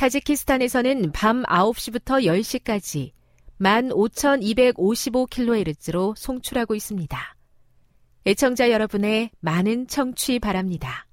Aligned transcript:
타지키스탄에서는 0.00 1.12
밤 1.12 1.42
9시부터 1.42 2.24
10시까지 2.24 3.12
15,255kHz로 3.60 6.16
송출하고 6.16 6.74
있습니다. 6.74 7.36
애청자 8.24 8.70
여러분의 8.70 9.28
많은 9.40 9.88
청취 9.88 10.38
바랍니다. 10.38 11.06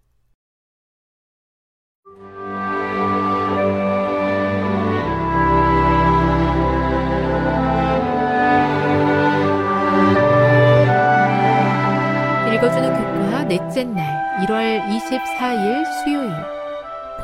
읽어주는 12.55 12.93
교과 12.93 13.43
넷째 13.49 13.83
날 13.83 14.05
1월 14.45 14.81
24일 14.87 15.83
수요일 16.05 16.56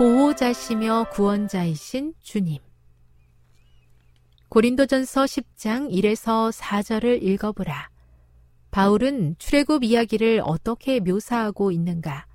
보호자시며 0.03 1.05
구원자이신 1.13 2.13
주님 2.21 2.57
고린도전서 4.49 5.23
10장 5.23 5.89
1에서 5.89 6.51
4절을 6.51 7.23
읽어보라. 7.23 7.89
바울은 8.69 9.37
출애굽 9.39 9.85
이야기를 9.85 10.41
어떻게 10.43 10.99
묘사하고 10.99 11.71
있는가? 11.71 12.25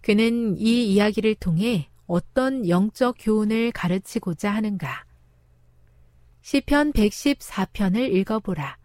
그는 0.00 0.56
이 0.58 0.92
이야기를 0.92 1.36
통해 1.36 1.88
어떤 2.08 2.68
영적 2.68 3.14
교훈을 3.20 3.70
가르치고자 3.70 4.50
하는가? 4.50 5.04
시편 6.40 6.92
114편을 6.92 8.12
읽어보라. 8.14 8.78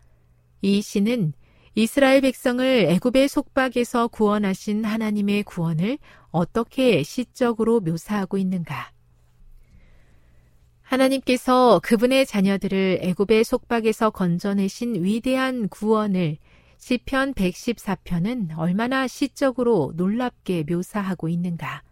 이 0.61 0.83
시는 0.83 1.33
이스라엘 1.73 2.21
백성을 2.21 2.63
애굽의 2.63 3.29
속박에서 3.29 4.09
구원하신 4.09 4.85
하나님의 4.85 5.41
구원을 5.41 5.97
어떻게 6.31 7.03
시적으로 7.03 7.79
묘사하고 7.79 8.37
있는가? 8.37 8.91
하나님께서 10.81 11.79
그분의 11.83 12.25
자녀들을 12.25 12.99
애굽의 13.01 13.45
속박에서 13.45 14.09
건져내신 14.09 15.03
위대한 15.03 15.69
구원을 15.69 16.37
시편 16.77 17.35
114편은 17.35 18.57
얼마나 18.57 19.07
시적으로 19.07 19.93
놀랍게 19.95 20.65
묘사하고 20.67 21.29
있는가. 21.29 21.83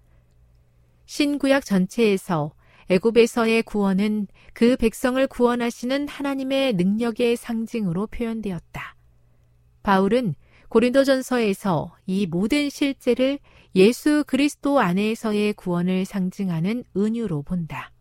신구약 1.06 1.64
전체에서 1.64 2.52
애굽에서의 2.90 3.64
구원은 3.64 4.28
그 4.54 4.76
백성을 4.76 5.26
구원하시는 5.28 6.08
하나님의 6.08 6.74
능력의 6.74 7.38
상징으로 7.38 8.08
표현되었다. 8.08 8.96
바울은 9.84 10.36
고린도전서에서 10.70 11.96
이 12.06 12.26
모든 12.26 12.70
실제를 12.70 13.40
예수 13.76 14.24
그리스도 14.26 14.80
안에서의 14.80 15.54
구원을 15.54 16.06
상징하는 16.06 16.84
은유로 16.98 17.44
본다. 17.44 17.92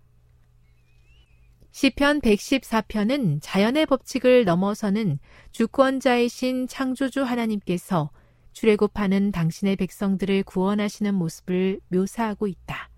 시편 1.70 2.22
114편은 2.22 3.38
자연의 3.42 3.86
법칙을 3.86 4.44
넘어서는 4.44 5.18
주권자이신 5.52 6.66
창조주 6.66 7.22
하나님께서 7.22 8.10
출애굽하는 8.52 9.30
당신의 9.30 9.76
백성들을 9.76 10.42
구원하시는 10.44 11.14
모습을 11.14 11.80
묘사하고 11.88 12.46
있다. 12.46 12.90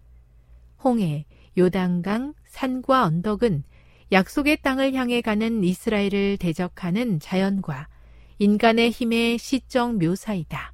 홍해, 0.82 1.26
요단강, 1.58 2.34
산과 2.46 3.04
언덕은 3.04 3.64
약속의 4.12 4.62
땅을 4.62 4.94
향해 4.94 5.20
가는 5.20 5.62
이스라엘을 5.62 6.38
대적하는 6.38 7.20
자연과 7.20 7.88
인간의 8.38 8.90
힘의 8.90 9.38
시적 9.38 9.98
묘사이다. 9.98 10.72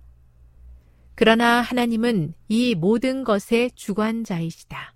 그러나 1.17 1.63
하나님은 1.63 2.35
이 2.49 2.75
모든 2.75 3.25
것의 3.25 3.71
주관자이시다. 3.75 4.95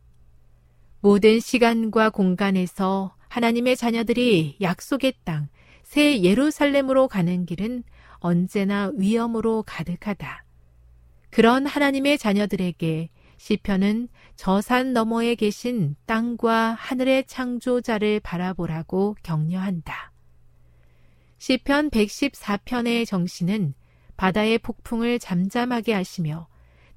모든 1.00 1.40
시간과 1.40 2.10
공간에서 2.10 3.16
하나님의 3.28 3.74
자녀들이 3.74 4.58
약속의 4.60 5.14
땅, 5.24 5.48
새 5.82 6.22
예루살렘으로 6.22 7.08
가는 7.08 7.46
길은 7.46 7.84
언제나 8.18 8.92
위험으로 8.96 9.64
가득하다. 9.66 10.44
그런 11.30 11.64
하나님의 11.64 12.18
자녀들에게 12.18 13.08
시편은 13.38 14.08
저산 14.36 14.92
너머에 14.92 15.34
계신 15.36 15.96
땅과 16.04 16.74
하늘의 16.78 17.24
창조자를 17.28 18.20
바라보라고 18.20 19.16
격려한다. 19.22 20.12
시편 21.38 21.88
114편의 21.88 23.06
정신은 23.06 23.72
바다의 24.20 24.58
폭풍을 24.58 25.18
잠잠하게 25.18 25.94
하시며 25.94 26.46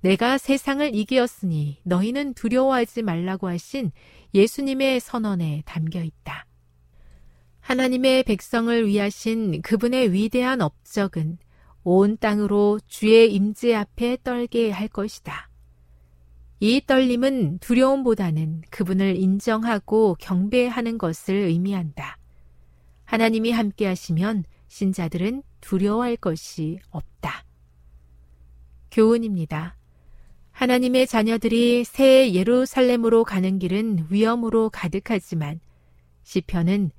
내가 0.02 0.38
세상을 0.38 0.94
이기었으니 0.94 1.80
너희는 1.84 2.34
두려워하지 2.34 3.02
말라고 3.02 3.48
하신 3.48 3.94
예수님의 4.34 5.00
선언에 5.00 5.64
담겨 5.66 6.04
있다. 6.04 6.46
하나님의 7.62 8.24
백성을 8.24 8.86
위하신 8.86 9.62
그분의 9.62 10.12
위대한 10.12 10.60
업적은 10.60 11.38
온 11.86 12.18
땅으로 12.18 12.82
주의 12.88 13.34
임재 13.34 13.74
앞에 13.74 14.18
떨게 14.22 14.72
할 14.72 14.90
것이다. 14.90 15.50
이 16.60 16.82
떨림은 16.86 17.60
두려움보다는 17.60 18.64
그분을 18.70 19.16
인정하고 19.16 20.18
경배하는 20.20 20.98
것을 20.98 21.36
의미한다. 21.36 22.18
하나님이 23.06 23.52
함께 23.52 23.86
하시면 23.88 24.44
신자들은 24.68 25.44
두려워할 25.64 26.18
것이 26.18 26.80
없다. 26.92 27.46
교훈입니다. 28.92 29.76
하나님의 30.52 31.08
자녀들이 31.08 31.84
새 31.84 32.34
예루살렘으로 32.34 33.24
가는 33.24 33.58
길은 33.58 34.08
위험으로 34.10 34.70
가득하지만 34.70 35.60
시편은 36.24 36.92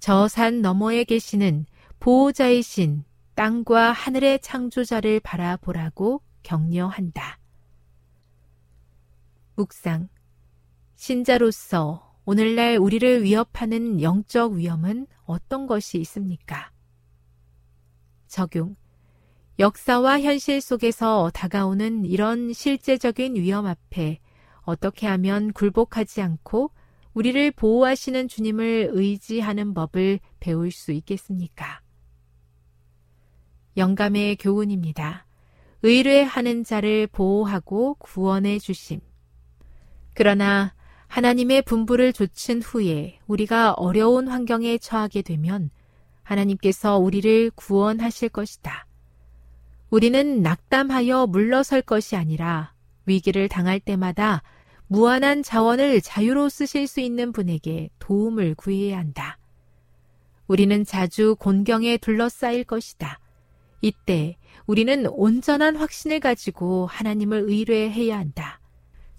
저 0.00 0.28
산 0.28 0.60
너머에 0.60 1.04
계시는 1.04 1.66
보호자이신 2.00 3.04
땅과 3.34 3.92
하늘의 3.92 4.40
창조자를 4.40 5.20
바라보라고 5.20 6.20
격려한다. 6.42 7.38
묵상. 9.54 10.08
신자로서 10.96 12.16
오늘날 12.24 12.76
우리를 12.76 13.22
위협하는 13.22 14.02
영적 14.02 14.52
위험은 14.52 15.06
어떤 15.24 15.66
것이 15.66 15.98
있습니까? 15.98 16.70
적용. 18.28 18.76
역사와 19.58 20.20
현실 20.20 20.60
속에서 20.60 21.30
다가오는 21.34 22.04
이런 22.04 22.52
실제적인 22.52 23.34
위험 23.34 23.66
앞에 23.66 24.20
어떻게 24.62 25.06
하면 25.06 25.52
굴복하지 25.52 26.22
않고 26.22 26.70
우리를 27.14 27.50
보호하시는 27.52 28.28
주님을 28.28 28.90
의지하는 28.92 29.74
법을 29.74 30.20
배울 30.38 30.70
수 30.70 30.92
있겠습니까? 30.92 31.80
영감의 33.76 34.36
교훈입니다. 34.36 35.26
의뢰하는 35.82 36.64
자를 36.64 37.06
보호하고 37.06 37.94
구원해 37.94 38.58
주심. 38.58 39.00
그러나 40.14 40.74
하나님의 41.06 41.62
분부를 41.62 42.12
조친 42.12 42.60
후에 42.60 43.18
우리가 43.26 43.72
어려운 43.72 44.28
환경에 44.28 44.78
처하게 44.78 45.22
되면 45.22 45.70
하나님께서 46.28 46.98
우리를 46.98 47.50
구원하실 47.54 48.28
것이다. 48.28 48.86
우리는 49.90 50.42
낙담하여 50.42 51.26
물러설 51.28 51.80
것이 51.80 52.16
아니라 52.16 52.74
위기를 53.06 53.48
당할 53.48 53.80
때마다 53.80 54.42
무한한 54.86 55.42
자원을 55.42 56.00
자유로 56.02 56.48
쓰실 56.48 56.86
수 56.86 57.00
있는 57.00 57.32
분에게 57.32 57.88
도움을 57.98 58.54
구해야 58.54 58.98
한다. 58.98 59.38
우리는 60.46 60.84
자주 60.84 61.36
곤경에 61.38 61.96
둘러싸일 61.98 62.64
것이다. 62.64 63.18
이때 63.80 64.36
우리는 64.66 65.06
온전한 65.06 65.76
확신을 65.76 66.20
가지고 66.20 66.86
하나님을 66.86 67.44
의뢰해야 67.48 68.18
한다. 68.18 68.57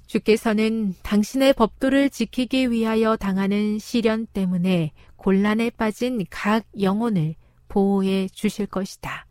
주께서는 0.09 0.95
당신의 1.03 1.53
법도를 1.53 2.09
지키기 2.09 2.71
위하여 2.71 3.15
당하는 3.15 3.77
시련 3.77 4.25
때문에 4.25 4.91
곤란에 5.17 5.69
빠진 5.69 6.25
각 6.31 6.65
영혼을 6.81 7.35
보호해 7.67 8.27
주실 8.27 8.65
것이다. 8.65 9.27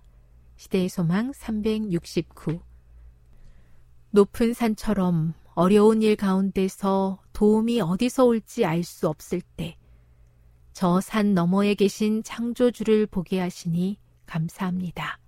시대의 0.54 0.88
소망 0.88 1.32
369 1.32 2.60
높은 4.12 4.54
산처럼 4.54 5.34
어려운 5.54 6.00
일 6.00 6.14
가운데서 6.14 7.18
도움이 7.32 7.80
어디서 7.80 8.26
올지 8.26 8.64
알 8.64 8.84
수 8.84 9.08
없을 9.08 9.40
때, 9.56 9.76
저 10.72 11.00
산 11.00 11.34
너머에 11.34 11.74
계신 11.74 12.22
창조주를 12.22 13.06
보게 13.06 13.40
하시니 13.40 13.98
감사합니다. 14.26 15.18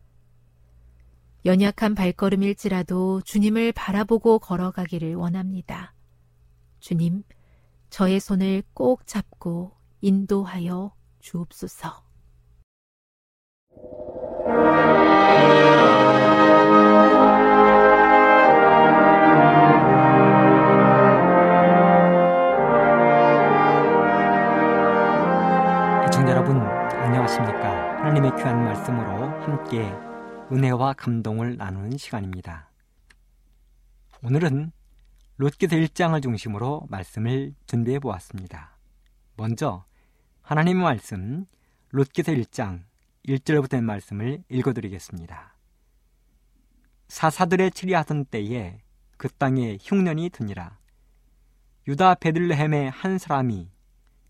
연약한 1.46 1.94
발걸음일지라도 1.94 3.22
주님을 3.22 3.72
바라보고 3.72 4.40
걸어가기를 4.40 5.14
원합니다. 5.14 5.94
주님, 6.80 7.22
저의 7.88 8.20
손을 8.20 8.62
꼭 8.74 9.06
잡고 9.06 9.72
인도하여 10.02 10.92
주옵소서. 11.20 12.04
애청자 26.04 26.32
여러분, 26.32 26.60
안녕하십니까? 26.60 27.98
하나님의 28.00 28.36
귀한 28.36 28.62
말씀으로 28.64 29.24
함께 29.40 29.90
은혜와 30.52 30.94
감동을 30.94 31.56
나누는 31.58 31.96
시간입니다. 31.96 32.70
오늘은 34.24 34.72
롯기서 35.36 35.76
1장을 35.76 36.20
중심으로 36.20 36.86
말씀을 36.88 37.54
준비해 37.66 38.00
보았습니다. 38.00 38.76
먼저 39.36 39.84
하나님의 40.42 40.82
말씀 40.82 41.46
롯기서 41.90 42.32
1장 42.32 42.82
1절부터의 43.28 43.82
말씀을 43.82 44.42
읽어드리겠습니다. 44.48 45.54
사사들의 47.06 47.70
치리하던 47.70 48.24
때에 48.24 48.80
그 49.16 49.28
땅에 49.28 49.78
흉년이 49.80 50.30
드니라. 50.30 50.78
유다 51.86 52.16
베들레헴의 52.16 52.90
한 52.90 53.18
사람이 53.18 53.70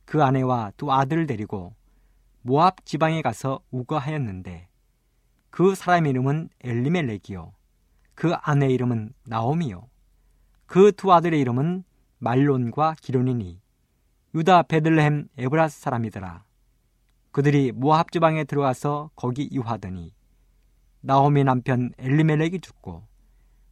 그 0.05 0.23
아내와 0.23 0.73
두 0.77 0.93
아들을 0.93 1.27
데리고 1.27 1.75
모압 2.43 2.85
지방에 2.85 3.23
가서 3.23 3.61
우거하였는데 3.71 4.70
그 5.51 5.75
사람의 5.75 6.11
이름은 6.11 6.49
엘리멜렉이요. 6.63 7.53
그 8.15 8.35
아내 8.35 8.69
이름은 8.69 9.13
나오미요. 9.25 9.89
그 10.67 10.93
두 10.93 11.13
아들의 11.13 11.41
이름은 11.41 11.85
말론과 12.19 12.95
기론이니 13.01 13.61
유다 14.35 14.63
베들레헴 14.65 15.29
에브라스 15.37 15.81
사람이더라. 15.81 16.45
그들이 17.33 17.73
모압 17.73 18.13
지방에 18.13 18.45
들어가서 18.45 19.11
거기 19.17 19.49
유하더니 19.53 20.15
나오미 21.01 21.45
남편 21.45 21.93
엘리멜렉이 21.99 22.61
죽고 22.61 23.03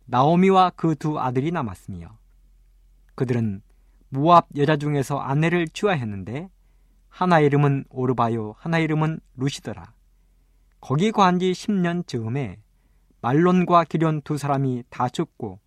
나오미와 0.06 0.70
그 0.70 0.94
두 0.94 1.20
아들이 1.20 1.52
남았으며 1.52 2.18
그들은 3.14 3.62
모압 4.08 4.48
여자 4.56 4.76
중에서 4.76 5.18
아내를 5.18 5.68
취하였는데 5.68 6.48
하나 7.08 7.40
이름은 7.40 7.84
오르바요 7.90 8.54
하나 8.58 8.78
이름은 8.78 9.20
루시더라. 9.36 9.92
거기 10.80 11.10
거한 11.10 11.38
지 11.38 11.52
10년 11.52 12.06
즈음에 12.06 12.58
말론과 13.20 13.84
기련 13.84 14.22
두 14.22 14.38
사람이 14.38 14.84
다 14.90 15.08
죽고 15.08 15.58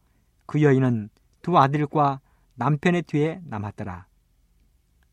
그 0.46 0.64
여인은 0.64 1.10
두 1.42 1.58
아들과 1.58 2.22
남편의 2.56 3.04
뒤에 3.04 3.42
남았더라. 3.46 4.06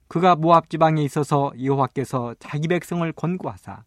그가 0.07 0.37
모압 0.37 0.71
지방에 0.71 1.03
있어서 1.03 1.53
여호와께서 1.63 2.35
자기 2.39 2.69
백성을 2.69 3.11
권고하사 3.13 3.85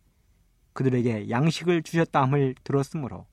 그들에게 0.74 1.30
양식을 1.30 1.84
주셨다함을 1.84 2.56
들었으므로 2.64 3.26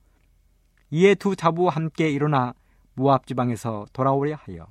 이에 0.89 1.15
두 1.15 1.35
자부와 1.35 1.73
함께 1.73 2.09
일어나 2.09 2.53
모압 2.95 3.27
지방에서 3.27 3.85
돌아오려 3.93 4.35
하여 4.35 4.67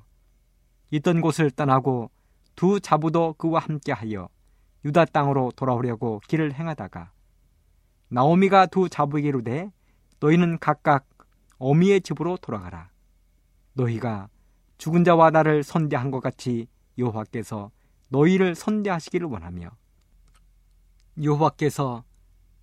있던 0.91 1.21
곳을 1.21 1.51
떠나고 1.51 2.11
두 2.55 2.79
자부도 2.79 3.33
그와 3.33 3.61
함께 3.61 3.91
하여 3.91 4.27
유다 4.83 5.05
땅으로 5.05 5.51
돌아오려고 5.55 6.21
길을 6.27 6.53
행하다가 6.53 7.11
나오미가 8.09 8.65
두 8.65 8.89
자부에게 8.89 9.29
이르되 9.29 9.71
너희는 10.19 10.59
각각 10.59 11.07
어미의 11.59 12.01
집으로 12.01 12.37
돌아가라. 12.37 12.89
너희가 13.73 14.29
죽은 14.77 15.03
자와 15.03 15.29
나를 15.29 15.63
선대한 15.63 16.09
것 16.11 16.19
같이 16.19 16.67
여호와께서 16.97 17.71
너희를 18.09 18.55
선대하시기를 18.55 19.27
원하며 19.27 19.69
여호와께서 21.21 22.03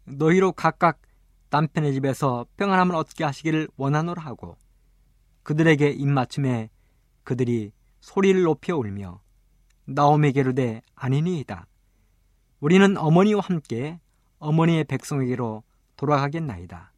너희로 0.04 0.52
각각 0.52 1.00
남편의 1.50 1.92
집에서 1.94 2.46
평안함을 2.56 2.94
얻게 2.96 3.24
하시기를 3.24 3.68
원하노라 3.76 4.22
하고 4.22 4.56
그들에게 5.44 5.90
입맞춤에 5.90 6.70
그들이 7.22 7.70
소리를 8.00 8.42
높여 8.42 8.76
울며 8.76 9.20
나오미에게 9.84 10.40
이르되 10.40 10.82
아니니이다. 10.96 11.66
우리는 12.60 12.96
어머니와 12.96 13.42
함께 13.42 14.00
어머니의 14.38 14.84
백성에게로 14.84 15.62
돌아가겠나이다. 15.96 16.92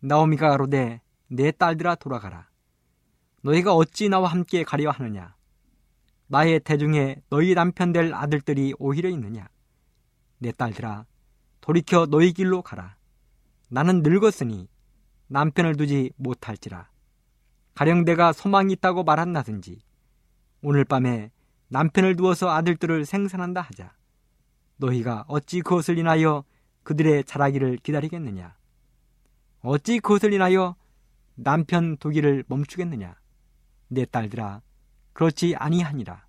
나오미가 0.00 0.50
가로되 0.50 1.00
내 1.28 1.50
딸들아 1.50 1.96
돌아가라. 1.96 2.48
너희가 3.42 3.74
어찌 3.74 4.08
나와 4.08 4.28
함께 4.28 4.62
가려 4.64 4.90
하느냐? 4.90 5.34
나의 6.26 6.60
대중에 6.60 7.16
너희 7.28 7.54
남편 7.54 7.92
될 7.92 8.14
아들들이 8.14 8.74
오히려 8.78 9.08
있느냐? 9.10 9.48
내 10.38 10.52
딸들아 10.52 11.06
돌이켜 11.60 12.06
너희 12.06 12.32
길로 12.32 12.62
가라. 12.62 12.96
나는 13.68 14.02
늙었으니 14.02 14.68
남편을 15.28 15.76
두지 15.76 16.12
못할지라. 16.16 16.88
가령 17.74 18.04
내가 18.04 18.32
소망이 18.32 18.72
있다고 18.74 19.02
말한다든지 19.04 19.80
오늘 20.62 20.84
밤에 20.84 21.30
남편을 21.68 22.16
두어서 22.16 22.50
아들들을 22.50 23.04
생산한다 23.04 23.60
하자. 23.62 23.92
너희가 24.76 25.24
어찌 25.28 25.60
그것을 25.60 25.98
인하여 25.98 26.44
그들의 26.82 27.24
자라기를 27.24 27.78
기다리겠느냐? 27.78 28.56
어찌 29.60 29.98
그것을 29.98 30.32
인하여 30.32 30.76
남편 31.34 31.96
두기를 31.96 32.44
멈추겠느냐? 32.46 33.16
내 33.88 34.04
딸들아, 34.04 34.62
그렇지 35.12 35.54
아니하니라. 35.56 36.24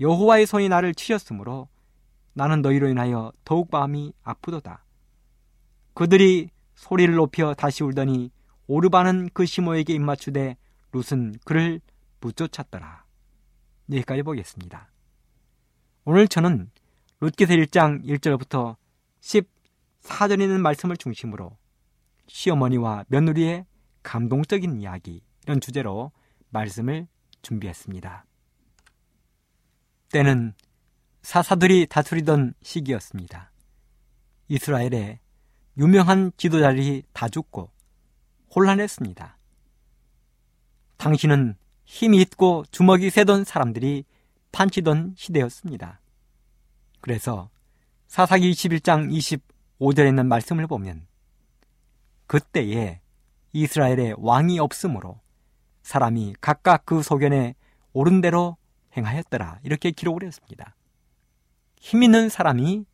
여호와의 0.00 0.46
손이 0.46 0.68
나를 0.68 0.94
치셨으므로 0.94 1.68
나는 2.34 2.60
너희로 2.60 2.88
인하여 2.88 3.32
더욱 3.44 3.68
마음이 3.70 4.12
아프도다. 4.22 4.84
그들이 5.94 6.50
소리를 6.74 7.14
높여 7.14 7.54
다시 7.54 7.82
울더니 7.82 8.30
오르바는 8.66 9.30
그 9.32 9.46
시모에게 9.46 9.94
입맞추되 9.94 10.56
룻은 10.92 11.36
그를 11.44 11.80
붙쫓았더라. 12.20 13.04
여기까지 13.90 14.22
보겠습니다. 14.22 14.90
오늘 16.04 16.28
저는 16.28 16.70
룻기서 17.20 17.54
1장 17.54 18.04
1절부터 18.04 18.76
14절에 19.20 20.42
있는 20.42 20.60
말씀을 20.60 20.98
중심으로 20.98 21.56
시어머니와 22.26 23.04
며느리의 23.08 23.64
감동적인 24.02 24.80
이야기 24.80 25.22
이런 25.44 25.60
주제로 25.60 26.12
말씀을 26.50 27.06
준비했습니다. 27.40 28.26
때는 30.12 30.52
사사들이 31.22 31.86
다스리던 31.86 32.54
시기였습니다. 32.62 33.50
이스라엘에 34.48 35.20
유명한 35.78 36.32
지도자들이 36.36 37.02
다 37.12 37.28
죽고 37.28 37.70
혼란했습니다. 38.54 39.38
당신은 40.98 41.56
힘이 41.84 42.20
있고 42.22 42.64
주먹이 42.70 43.08
세던 43.10 43.44
사람들이 43.44 44.04
판치던 44.52 45.14
시대였습니다. 45.16 46.00
그래서 47.00 47.50
사사기 48.08 48.50
21장 48.52 49.10
25절에 49.80 50.08
있는 50.08 50.26
말씀을 50.26 50.66
보면 50.66 51.06
그때에 52.26 53.00
이스라엘에 53.52 54.14
왕이 54.18 54.58
없으므로 54.58 55.20
사람이 55.82 56.34
각각 56.40 56.84
그 56.84 57.02
소견에 57.02 57.54
옳은 57.92 58.20
대로 58.20 58.56
행하였더라. 58.96 59.60
이렇게 59.62 59.90
기록을 59.90 60.24
했습니다. 60.24 60.74
힘 61.78 62.02
있는 62.02 62.28
사람이 62.28 62.84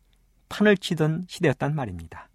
판을 0.49 0.77
치던 0.77 1.25
시대였단 1.27 1.73
말입니다. 1.73 2.29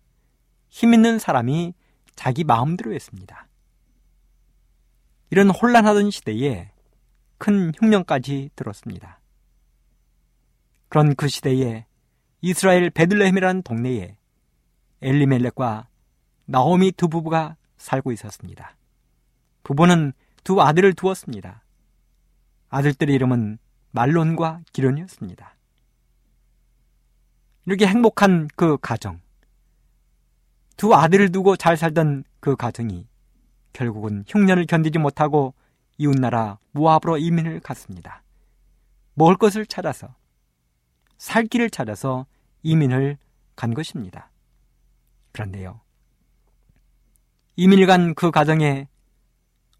힘 0.68 0.92
있는 0.92 1.18
사람이 1.18 1.74
자기 2.16 2.44
마음대로 2.44 2.92
했습니다. 2.92 3.46
이런 5.30 5.50
혼란하던 5.50 6.10
시대에 6.10 6.72
큰 7.36 7.72
흉년까지 7.78 8.50
들었습니다. 8.56 9.17
그런 10.88 11.14
그 11.14 11.28
시대에 11.28 11.86
이스라엘 12.40 12.90
베들레헴이라는 12.90 13.62
동네에 13.62 14.16
엘리멜렉과 15.02 15.88
나오미 16.46 16.92
두 16.92 17.08
부부가 17.08 17.56
살고 17.76 18.12
있었습니다. 18.12 18.76
부부는 19.64 20.12
두 20.44 20.62
아들을 20.62 20.94
두었습니다. 20.94 21.62
아들들의 22.70 23.14
이름은 23.14 23.58
말론과 23.90 24.62
기론이었습니다. 24.72 25.54
이렇게 27.66 27.86
행복한 27.86 28.48
그 28.56 28.78
가정, 28.78 29.20
두 30.76 30.94
아들을 30.94 31.32
두고 31.32 31.56
잘 31.56 31.76
살던 31.76 32.24
그 32.40 32.56
가정이 32.56 33.06
결국은 33.72 34.24
흉년을 34.26 34.66
견디지 34.66 34.98
못하고 34.98 35.54
이웃나라 35.98 36.58
모압으로 36.70 37.18
이민을 37.18 37.60
갔습니다. 37.60 38.22
먹을 39.14 39.36
것을 39.36 39.66
찾아서 39.66 40.14
살 41.18 41.44
길을 41.44 41.70
찾아서 41.70 42.26
이민을 42.62 43.18
간 43.56 43.74
것입니다. 43.74 44.30
그런데요. 45.32 45.80
이민을 47.56 47.86
간 47.86 48.14
그 48.14 48.30
가정에 48.30 48.88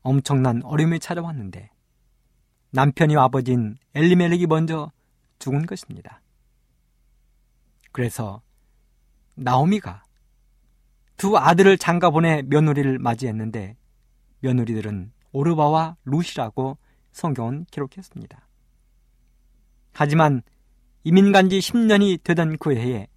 엄청난 0.02 0.62
어려움이 0.64 1.00
찾아왔는데 1.00 1.70
남편이 2.70 3.16
아버지인 3.16 3.76
엘리멜렉이 3.94 4.46
먼저 4.46 4.90
죽은 5.38 5.66
것입니다. 5.66 6.20
그래서 7.92 8.42
나오미가 9.34 10.02
두 11.16 11.36
아들을 11.36 11.78
장가 11.78 12.10
보내 12.10 12.42
며느리를 12.42 12.98
맞이했는데 12.98 13.76
며느리들은 14.40 15.12
오르바와 15.32 15.96
루시라고 16.04 16.78
성경은 17.12 17.66
기록했습니다. 17.70 18.46
하지만 19.92 20.42
이민 21.04 21.32
간 21.32 21.48
지 21.48 21.58
10년이 21.58 22.22
되던 22.22 22.58
그 22.58 22.74
해에 22.74 23.08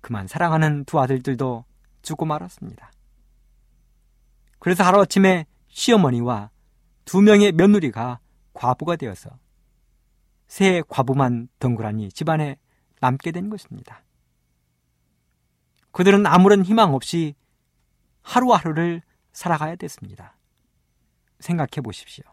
그만 0.00 0.26
사랑하는 0.26 0.84
두 0.84 1.00
아들들도 1.00 1.64
죽고 2.02 2.24
말았습니다. 2.24 2.92
그래서 4.58 4.84
하루아침에 4.84 5.46
시어머니와 5.68 6.50
두 7.04 7.20
명의 7.20 7.52
며느리가 7.52 8.20
과부가 8.54 8.96
되어서 8.96 9.30
새 10.46 10.82
과부만 10.88 11.48
덩그라니 11.58 12.10
집안에 12.10 12.56
남게 13.00 13.32
된 13.32 13.50
것입니다. 13.50 14.02
그들은 15.92 16.26
아무런 16.26 16.64
희망 16.64 16.94
없이 16.94 17.34
하루하루를 18.22 19.02
살아가야 19.32 19.76
됐습니다. 19.76 20.36
생각해 21.40 21.80
보십시오. 21.82 22.24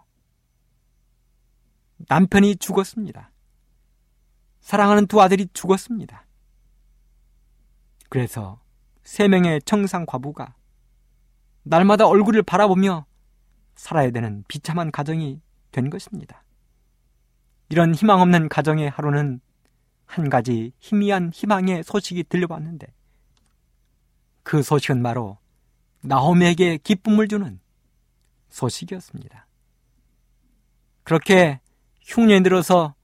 남편이 2.08 2.58
죽었습니다. 2.58 3.32
사랑하는 4.66 5.06
두 5.06 5.22
아들이 5.22 5.48
죽었습니다. 5.54 6.26
그래서 8.10 8.60
세 9.04 9.28
명의 9.28 9.62
청상 9.62 10.08
과부가 10.08 10.56
날마다 11.62 12.08
얼굴을 12.08 12.42
바라보며 12.42 13.06
살아야 13.76 14.10
되는 14.10 14.44
비참한 14.48 14.92
가정이 14.92 15.40
된 15.72 15.92
것입니다. 15.92 16.44
이런 17.70 17.94
희망 17.94 18.22
없는 18.22 18.50
가정의 18.50 18.90
하루는 18.90 19.40
한 20.08 20.30
가지 20.32 20.74
희미한 20.80 21.30
희망의 21.32 21.84
소식이 21.84 22.24
들려왔는데 22.24 22.88
그 24.42 24.64
소식은 24.64 25.04
바로 25.04 25.38
나홈에게 26.02 26.78
기쁨을 26.78 27.28
주는 27.28 27.60
소식이었습니다. 28.50 29.46
그렇게 31.04 31.60
흉년이 32.02 32.42
들어서 32.42 32.95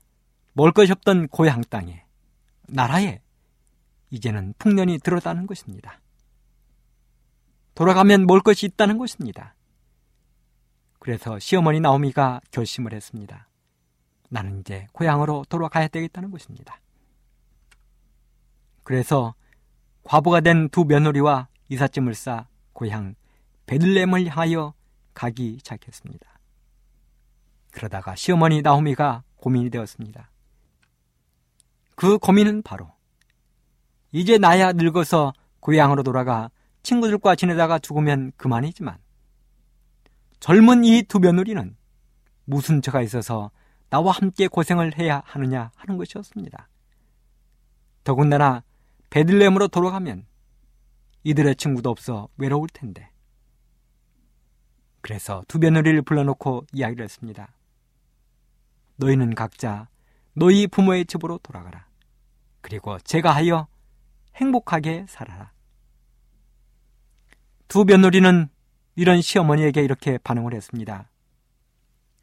먹을 0.53 0.71
것이 0.71 0.91
없던 0.91 1.27
고향 1.29 1.61
땅에 1.61 2.05
나라에 2.67 3.21
이제는 4.09 4.53
풍년이 4.57 4.99
들어다는 4.99 5.47
것입니다. 5.47 6.01
돌아가면 7.75 8.25
먹을 8.25 8.41
것이 8.41 8.65
있다는 8.65 8.97
것입니다. 8.97 9.55
그래서 10.99 11.39
시어머니 11.39 11.79
나오미가 11.79 12.41
결심을 12.51 12.93
했습니다. 12.93 13.47
나는 14.29 14.59
이제 14.59 14.87
고향으로 14.93 15.45
돌아가야 15.49 15.87
되겠다는 15.87 16.31
것입니다. 16.31 16.79
그래서 18.83 19.35
과부가 20.03 20.41
된 20.41 20.69
두 20.69 20.85
며느리와 20.85 21.47
이삿짐을 21.69 22.13
싸 22.15 22.47
고향 22.73 23.15
베들렘을 23.65 24.27
향하여 24.27 24.73
가기 25.13 25.57
시작했습니다. 25.59 26.27
그러다가 27.71 28.15
시어머니 28.15 28.61
나오미가 28.61 29.23
고민이 29.37 29.69
되었습니다. 29.69 30.30
그 31.95 32.17
고민은 32.17 32.61
바로 32.63 32.91
이제 34.11 34.37
나야 34.37 34.73
늙어서 34.73 35.33
고향으로 35.59 36.03
돌아가 36.03 36.49
친구들과 36.83 37.35
지내다가 37.35 37.79
죽으면 37.79 38.31
그만이지만 38.37 38.97
젊은 40.39 40.83
이 40.83 41.03
두 41.03 41.19
며느리는 41.19 41.77
무슨 42.45 42.81
죄가 42.81 43.01
있어서 43.03 43.51
나와 43.89 44.11
함께 44.11 44.47
고생을 44.47 44.97
해야 44.97 45.21
하느냐 45.25 45.71
하는 45.75 45.97
것이었습니다. 45.97 46.67
더군다나 48.03 48.63
베들렘으로 49.11 49.67
돌아가면 49.67 50.25
이들의 51.23 51.55
친구도 51.57 51.89
없어 51.89 52.29
외로울 52.37 52.67
텐데. 52.69 53.11
그래서 55.01 55.43
두 55.47 55.59
며느리를 55.59 56.01
불러놓고 56.01 56.65
이야기를 56.73 57.03
했습니다. 57.03 57.53
너희는 58.95 59.35
각자 59.35 59.87
너희 60.33 60.67
부모의 60.67 61.05
집으로 61.05 61.39
돌아가라. 61.39 61.85
그리고 62.61 62.97
제가 62.99 63.31
하여 63.35 63.67
행복하게 64.35 65.05
살아라. 65.07 65.51
두 67.67 67.85
며느리는 67.85 68.49
이런 68.95 69.21
시어머니에게 69.21 69.81
이렇게 69.81 70.17
반응을 70.17 70.53
했습니다. 70.53 71.09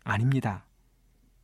아닙니다. 0.05 0.67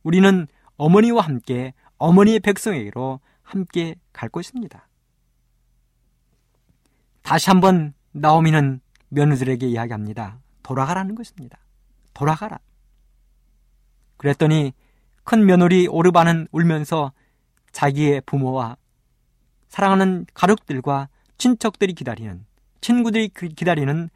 우리는 0.03 0.47
어머니와 0.77 1.23
함께 1.23 1.73
어머니의 1.97 2.39
백성에게로 2.39 3.19
함께 3.41 3.95
갈 4.13 4.29
것입니다. 4.29 4.87
다시 7.21 7.49
한번 7.49 7.93
나오미는 8.11 8.81
며느들에게 9.09 9.67
이야기합니다. 9.67 10.39
돌아가라는 10.63 11.15
것입니다. 11.15 11.59
돌아가라. 12.13 12.59
그랬더니 14.17 14.73
큰 15.25 15.45
며느리 15.45 15.87
오르바는 15.87 16.47
울면서 16.51 17.11
자기의 17.71 18.21
부모와 18.25 18.77
사랑하는 19.67 20.27
가족들과 20.33 21.09
친척들이 21.37 21.93
기다리는 21.93 22.45
친구들이 22.79 23.29
기다리는 23.29 24.09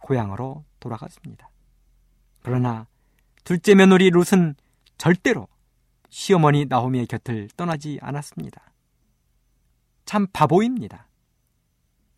고향으로 0.00 0.64
돌아갔습니다. 0.80 1.50
그러나 2.42 2.86
둘째 3.44 3.74
며느리 3.74 4.10
룻은 4.10 4.54
절대로 4.96 5.46
시어머니 6.08 6.64
나오미의 6.64 7.06
곁을 7.06 7.48
떠나지 7.56 7.98
않았습니다. 8.00 8.72
참 10.06 10.26
바보입니다. 10.32 11.08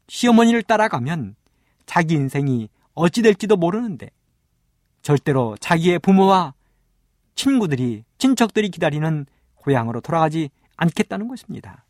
시어머니를 0.06 0.62
따라가면 0.62 1.34
자기 1.84 2.14
인생이 2.14 2.68
어찌 2.94 3.22
될지도 3.22 3.56
모르는데 3.56 4.10
절대로 5.02 5.56
자기의 5.58 5.98
부모와 5.98 6.54
친구들이, 7.34 8.04
친척들이 8.18 8.70
기다리는 8.70 9.26
고향으로 9.54 10.00
돌아가지 10.00 10.50
않겠다는 10.76 11.28
것입니다. 11.28 11.84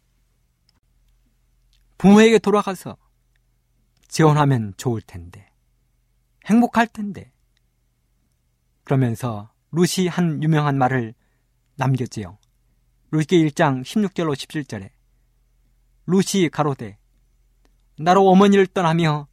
부모에게 1.99 2.39
돌아가서 2.39 2.97
재혼하면 4.09 4.75
좋을 4.77 5.01
텐데, 5.01 5.49
행복할 6.47 6.87
텐데, 6.87 7.33
그러면서 8.85 9.51
루시 9.71 10.09
한 10.09 10.43
유명한 10.43 10.77
말을 10.77 11.15
남겼지요. 11.77 12.39
루시기 13.11 13.47
1장 13.47 13.83
16절로 13.83 14.35
17절에 14.35 14.91
루시 16.07 16.49
가로되 16.51 16.99
나로 17.99 18.29
어머니를 18.29 18.67
떠나며 18.67 19.29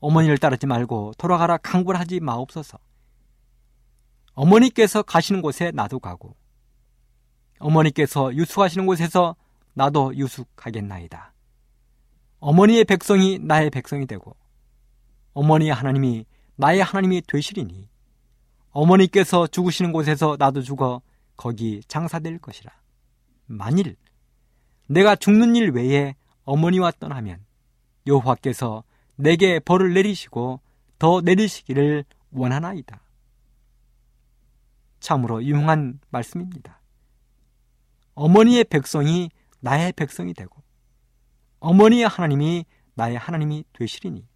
어머니를 0.00 0.38
따르지 0.38 0.66
말고 0.66 1.14
돌아가라 1.18 1.56
강불하지 1.56 2.20
마옵소서. 2.20 2.78
어머니께서 4.34 5.02
가시는 5.02 5.42
곳에 5.42 5.70
나도 5.72 5.98
가고 5.98 6.36
어머니께서 7.58 8.34
유숙하시는 8.34 8.86
곳에서 8.86 9.36
나도 9.74 10.14
유숙하겠나이다. 10.16 11.32
어머니의 12.40 12.84
백성이 12.84 13.38
나의 13.38 13.70
백성이 13.70 14.06
되고 14.06 14.36
어머니의 15.32 15.72
하나님이 15.72 16.26
나의 16.56 16.82
하나님이 16.82 17.22
되시리니 17.22 17.88
어머니께서 18.70 19.46
죽으시는 19.46 19.92
곳에서 19.92 20.36
나도 20.38 20.62
죽어 20.62 21.00
거기 21.36 21.80
장사될 21.88 22.38
것이라. 22.38 22.72
만일 23.46 23.96
내가 24.86 25.16
죽는 25.16 25.56
일 25.56 25.70
외에 25.70 26.14
어머니와 26.44 26.92
떠나면 26.98 27.44
여호와께서 28.06 28.84
내게 29.16 29.58
벌을 29.58 29.94
내리시고 29.94 30.60
더 30.98 31.20
내리시기를 31.20 32.04
원하나이다. 32.32 33.03
참으로 35.04 35.44
유용한 35.44 36.00
말씀입니다. 36.08 36.80
어머니의 38.14 38.64
백성이 38.64 39.28
나의 39.60 39.92
백성이 39.92 40.32
되고 40.32 40.62
어머니의 41.60 42.08
하나님이 42.08 42.64
나의 42.94 43.18
하나님이 43.18 43.64
되시리니 43.74 44.26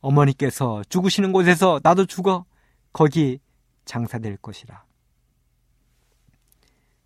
어머니께서 0.00 0.82
죽으시는 0.90 1.32
곳에서 1.32 1.80
나도 1.82 2.04
죽어 2.04 2.44
거기 2.92 3.40
장사될 3.86 4.36
것이라. 4.36 4.84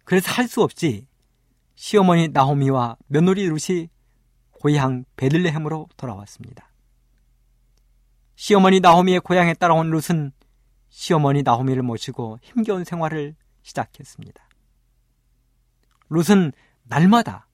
그래서 0.04 0.32
할 0.32 0.48
수 0.48 0.62
없이 0.62 1.06
시어머니 1.76 2.28
나호미와 2.28 2.96
며느리 3.06 3.46
룻이 3.48 3.88
고향 4.50 5.04
베들레헴으로 5.14 5.88
돌아왔습니다. 5.96 6.68
시어머니 8.34 8.80
나호미의 8.80 9.20
고향에 9.20 9.54
따라온 9.54 9.90
룻은 9.90 10.32
시어머니 10.90 11.42
나호미를 11.42 11.82
모시고 11.82 12.38
힘겨운 12.42 12.84
생활을 12.84 13.34
시작했습니다. 13.62 14.48
룻은 16.10 16.52
날마다 16.82 17.46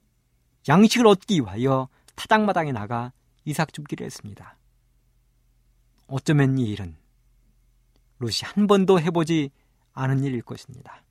양식을 0.68 1.06
얻기 1.06 1.40
위하여 1.40 1.88
타당마당에 2.16 2.72
나가 2.72 3.12
이삭 3.44 3.72
줍기를 3.72 4.04
했습니다. 4.04 4.58
어쩌면 6.08 6.58
이 6.58 6.64
일은 6.70 6.96
룻이 8.18 8.40
한 8.42 8.66
번도 8.66 9.00
해보지 9.00 9.50
않은 9.92 10.24
일일 10.24 10.42
것입니다. 10.42 11.02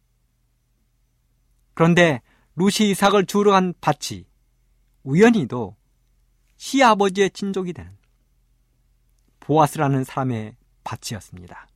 그런데 1.74 2.22
룻이 2.56 2.90
이삭을 2.92 3.26
주러 3.26 3.52
간 3.52 3.74
밭이 3.80 4.26
우연히도 5.04 5.76
시아버지의 6.58 7.32
친족이 7.32 7.74
되는 7.74 7.96
보아스라는 9.42 10.04
사람의 10.04 10.56
밭이었습니다. 10.84 11.68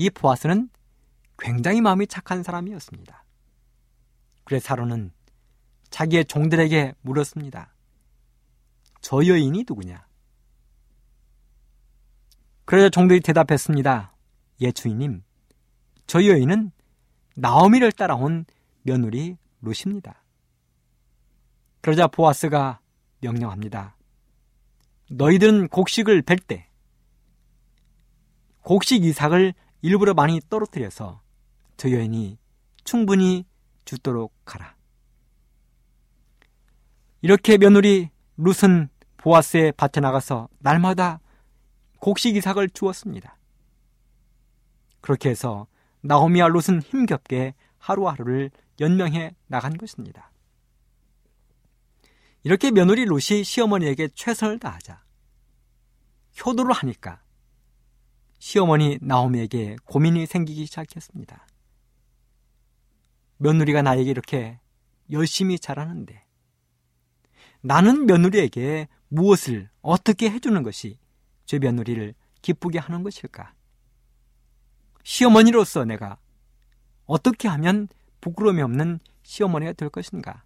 이 0.00 0.08
보아스는 0.08 0.70
굉장히 1.38 1.82
마음이 1.82 2.06
착한 2.06 2.42
사람이었습니다. 2.42 3.22
그래서 4.44 4.64
사로는 4.64 5.12
자기의 5.90 6.24
종들에게 6.24 6.94
물었습니다. 7.02 7.74
저 9.02 9.26
여인이 9.26 9.66
누구냐? 9.68 10.06
그래서 12.64 12.88
종들이 12.88 13.20
대답했습니다. 13.20 14.16
예, 14.62 14.72
주인님. 14.72 15.22
저 16.06 16.24
여인은 16.24 16.72
나오미를 17.36 17.92
따라온 17.92 18.46
며느리 18.80 19.36
루시입니다. 19.60 20.24
그러자 21.82 22.06
보아스가 22.06 22.80
명령합니다. 23.20 23.98
너희들은 25.10 25.68
곡식을 25.68 26.22
벨 26.22 26.38
때, 26.38 26.70
곡식 28.62 29.04
이삭을 29.04 29.52
일부러 29.82 30.14
많이 30.14 30.40
떨어뜨려서 30.48 31.22
저 31.76 31.90
여인이 31.90 32.38
충분히 32.84 33.46
죽도록 33.84 34.32
가라. 34.44 34.76
이렇게 37.22 37.58
며느리 37.58 38.10
룻은 38.36 38.88
보아스의 39.16 39.72
밭에 39.72 40.00
나가서 40.00 40.48
날마다 40.58 41.20
곡식 41.98 42.36
이삭을 42.36 42.70
주었습니다. 42.70 43.36
그렇게 45.00 45.30
해서 45.30 45.66
나오미와 46.02 46.48
롯은 46.48 46.82
힘겹게 46.82 47.54
하루하루를 47.78 48.50
연명해 48.80 49.34
나간 49.46 49.76
것입니다. 49.76 50.30
이렇게 52.42 52.70
며느리 52.70 53.04
롯이 53.04 53.44
시어머니에게 53.44 54.08
최선을 54.14 54.58
다하자 54.58 55.02
효도를 56.44 56.72
하니까 56.72 57.19
시어머니 58.40 58.98
나오미에게 59.02 59.76
고민이 59.84 60.24
생기기 60.24 60.64
시작했습니다. 60.64 61.46
며느리가 63.36 63.82
나에게 63.82 64.10
이렇게 64.10 64.58
열심히 65.10 65.58
잘하는데 65.58 66.24
나는 67.60 68.06
며느리에게 68.06 68.88
무엇을 69.08 69.68
어떻게 69.82 70.30
해주는 70.30 70.62
것이 70.62 70.98
제 71.44 71.58
며느리를 71.58 72.14
기쁘게 72.40 72.78
하는 72.78 73.02
것일까? 73.02 73.52
시어머니로서 75.04 75.84
내가 75.84 76.16
어떻게 77.04 77.46
하면 77.46 77.88
부끄러움이 78.22 78.62
없는 78.62 79.00
시어머니가 79.22 79.74
될 79.74 79.90
것인가? 79.90 80.44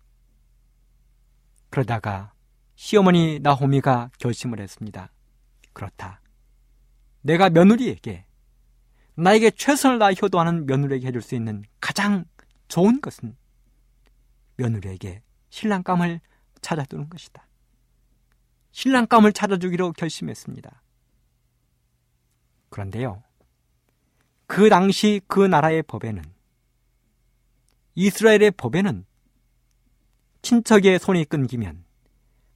그러다가 1.71 2.33
시어머니 2.75 3.39
나호미가 3.39 4.11
결심을 4.19 4.59
했습니다. 4.59 5.13
그렇다. 5.73 6.24
내가 7.25 7.49
며느리에게 7.49 8.27
나에게 9.15 9.51
최선을 9.53 9.99
다해 9.99 10.15
효도하는 10.21 10.67
며느리에게 10.67 11.07
해줄 11.07 11.23
수 11.23 11.35
있는 11.35 11.65
가장 11.81 12.27
좋은 12.69 13.01
것은 13.01 13.35
며느리에게 14.57 15.23
신랑감을 15.49 16.21
찾아두는 16.61 17.09
것이다. 17.09 17.47
신랑감을 18.73 19.33
찾아주기로 19.33 19.93
결심했습니다. 19.93 20.83
그런데요, 22.69 23.23
그 24.47 24.69
당시 24.69 25.23
그 25.27 25.41
나라의 25.47 25.83
법에는 25.85 26.23
이스라엘의 27.95 28.51
법에는 28.51 29.07
친척의 30.43 30.99
손이 30.99 31.25
끊기면 31.25 31.85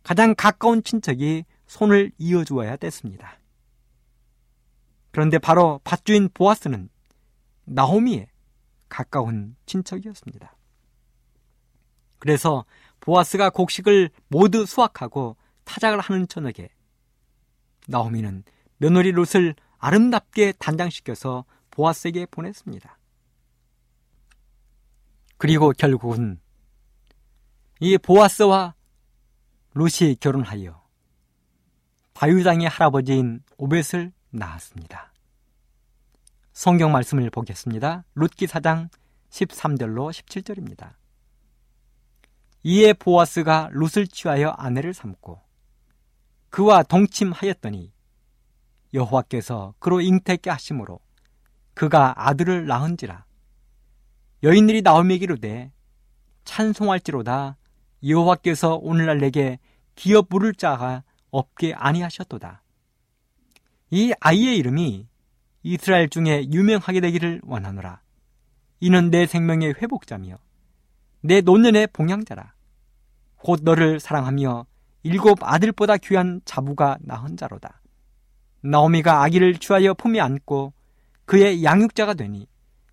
가장 0.03 0.35
가까운 0.35 0.83
친척이 0.83 1.45
손을 1.67 2.13
이어주어야 2.19 2.77
됐습니다. 2.77 3.38
그런데 5.11 5.39
바로 5.39 5.81
밭주인 5.85 6.29
보아스는 6.33 6.89
나호미의 7.65 8.29
가까운 8.89 9.57
친척이었습니다. 9.67 10.57
그래서 12.19 12.65
보아스가 13.01 13.51
곡식을 13.51 14.11
모두 14.29 14.67
수확하고 14.67 15.37
타작을 15.65 16.01
하는 16.01 16.27
저녁에 16.27 16.69
나호미는 17.87 18.45
며느리 18.79 19.13
롯을 19.13 19.55
아름답게 19.79 20.55
단장시켜서 20.59 21.45
보아스에게 21.71 22.27
보냈습니다. 22.27 22.99
그리고 25.37 25.73
결국은 25.77 26.41
이 27.81 27.97
보아스와 27.97 28.75
롯이 29.75 30.17
결혼하여 30.19 30.83
다유장의 32.15 32.69
할아버지인 32.69 33.45
오벳을 33.57 34.13
낳았습니다. 34.31 35.13
성경 36.53 36.93
말씀을 36.93 37.31
보겠습니다. 37.31 38.05
롯기 38.15 38.47
사장 38.47 38.89
13절로 39.31 40.11
17절입니다. 40.11 40.95
이에 42.65 42.93
보아스가 42.93 43.69
롯을 43.73 44.09
취하여 44.09 44.51
아내를 44.51 44.93
삼고 44.93 45.41
그와 46.51 46.83
동침하였더니 46.83 47.93
여호와께서 48.95 49.75
그로 49.79 50.01
잉태케 50.01 50.51
하심으로 50.51 50.99
그가 51.75 52.15
아들을 52.17 52.67
낳은지라 52.67 53.25
여인들이 54.43 54.83
나오미기로되 54.83 55.73
찬송할지로다 56.45 57.57
여호와께서 58.05 58.77
오늘날 58.77 59.19
내게 59.19 59.59
기어 59.95 60.23
부를 60.23 60.55
자가 60.55 61.03
없게 61.31 61.75
아니하셨도다. 61.75 62.63
이 63.91 64.13
아이의 64.21 64.59
이름이 64.59 65.07
이스라엘 65.63 66.09
중에 66.09 66.49
유명하게 66.53 67.01
되기를 67.01 67.41
원하노라. 67.45 68.01
이는 68.81 69.11
내 69.11 69.27
생명의 69.27 69.75
회복자며 69.81 70.37
내 71.21 71.41
노년의 71.41 71.89
봉양자라. 71.93 72.53
곧 73.37 73.61
너를 73.63 73.99
사랑하며 73.99 74.67
일곱 75.05 75.39
아들보다 75.43 75.97
귀한 75.99 76.41
자부가 76.45 76.99
낳은 77.01 77.37
자로다. 77.37 77.81
나오미가 78.61 79.23
아기를 79.23 79.55
주하여 79.55 79.95
품에 79.95 80.21
안고 80.21 80.73
그의 81.25 81.65
양육자가 81.65 82.15
되니 82.15 82.47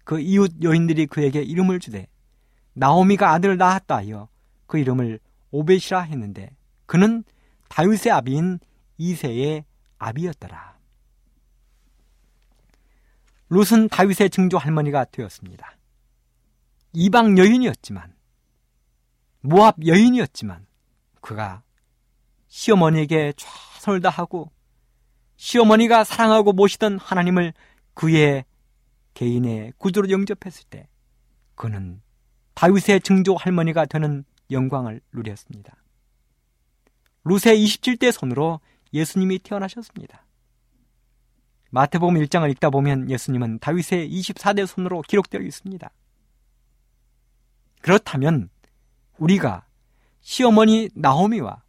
그 0.03 0.19
이웃 0.19 0.51
여인들이 0.61 1.07
그에게 1.07 1.41
이름을 1.41 1.79
주되 1.79 2.07
나오미가 2.73 3.31
아들을 3.31 3.57
낳았다 3.57 3.97
하여 3.97 4.29
그 4.67 4.77
이름을 4.77 5.19
오벳이라 5.51 6.01
했는데 6.01 6.55
그는 6.85 7.23
다윗의 7.69 8.11
아비인 8.11 8.59
이세의 8.97 9.65
아비였더라. 9.97 10.74
룻은 13.49 13.89
다윗의 13.89 14.29
증조 14.29 14.57
할머니가 14.57 15.05
되었습니다. 15.05 15.77
이방 16.93 17.37
여인이었지만 17.37 18.15
모압 19.41 19.85
여인이었지만 19.85 20.65
그가 21.21 21.63
시어머니에게 22.47 23.33
최선을 23.35 24.01
다하고 24.01 24.51
시어머니가 25.37 26.03
사랑하고 26.03 26.53
모시던 26.53 26.97
하나님을 26.97 27.53
그의 27.93 28.45
개인의 29.13 29.73
구조로 29.77 30.09
영접했을 30.09 30.65
때 30.69 30.87
그는 31.55 32.01
다윗의 32.53 33.01
증조 33.01 33.35
할머니가 33.35 33.85
되는 33.85 34.23
영광을 34.51 35.01
누렸습니다. 35.11 35.75
루세 37.23 37.55
27대 37.55 38.11
손으로 38.11 38.59
예수님이 38.93 39.39
태어나셨습니다. 39.39 40.24
마태복음 41.75 42.15
1장을 42.15 42.49
읽다 42.51 42.69
보면 42.69 43.09
예수님은 43.09 43.59
다윗의 43.59 44.09
24대 44.09 44.65
손으로 44.65 45.01
기록되어 45.01 45.41
있습니다. 45.41 45.91
그렇다면 47.81 48.49
우리가 49.17 49.65
시어머니 50.21 50.89
나오미와 50.95 51.63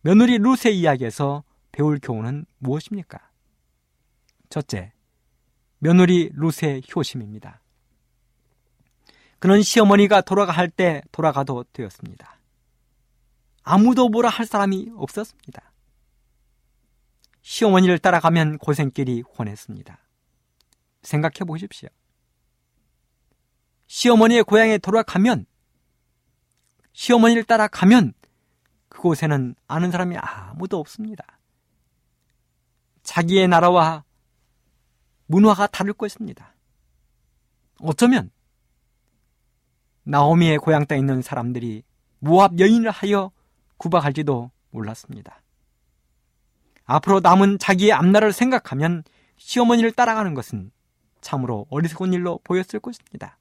며느리 0.00 0.38
루세 0.38 0.70
이야기에서 0.70 1.44
배울 1.72 2.00
교훈은 2.02 2.46
무엇입니까? 2.56 3.18
첫째, 4.48 4.94
며느리 5.78 6.30
루세 6.32 6.80
효심입니다. 6.96 7.60
그는 9.40 9.60
시어머니가 9.60 10.22
돌아가 10.22 10.52
할 10.52 10.70
때 10.70 11.02
돌아가도 11.12 11.66
되었습니다. 11.74 12.38
아무도 13.62 14.08
뭐라 14.08 14.30
할 14.30 14.46
사람이 14.46 14.92
없었습니다. 14.96 15.73
시어머니를 17.44 17.98
따라가면 17.98 18.56
고생길이 18.56 19.20
훤했습니다. 19.20 19.98
생각해 21.02 21.40
보십시오. 21.46 21.90
시어머니의 23.86 24.44
고향에 24.44 24.78
돌아가면 24.78 25.44
시어머니를 26.94 27.44
따라가면 27.44 28.14
그곳에는 28.88 29.54
아는 29.66 29.90
사람이 29.90 30.16
아무도 30.16 30.78
없습니다. 30.78 31.38
자기의 33.02 33.46
나라와 33.46 34.04
문화가 35.26 35.66
다를 35.66 35.92
것입니다. 35.92 36.54
어쩌면 37.80 38.30
나오미의 40.04 40.56
고향 40.58 40.86
땅에 40.86 41.00
있는 41.00 41.20
사람들이 41.20 41.82
모압 42.20 42.58
여인을 42.58 42.90
하여 42.90 43.32
구박할지도 43.76 44.50
몰랐습니다. 44.70 45.43
앞으로 46.84 47.20
남은 47.20 47.58
자기의 47.58 47.92
앞날을 47.92 48.32
생각하면 48.32 49.04
시어머니를 49.36 49.92
따라가는 49.92 50.34
것은 50.34 50.70
참으로 51.20 51.66
어리석은 51.70 52.12
일로 52.12 52.40
보였을 52.44 52.80
것입니다. 52.80 53.38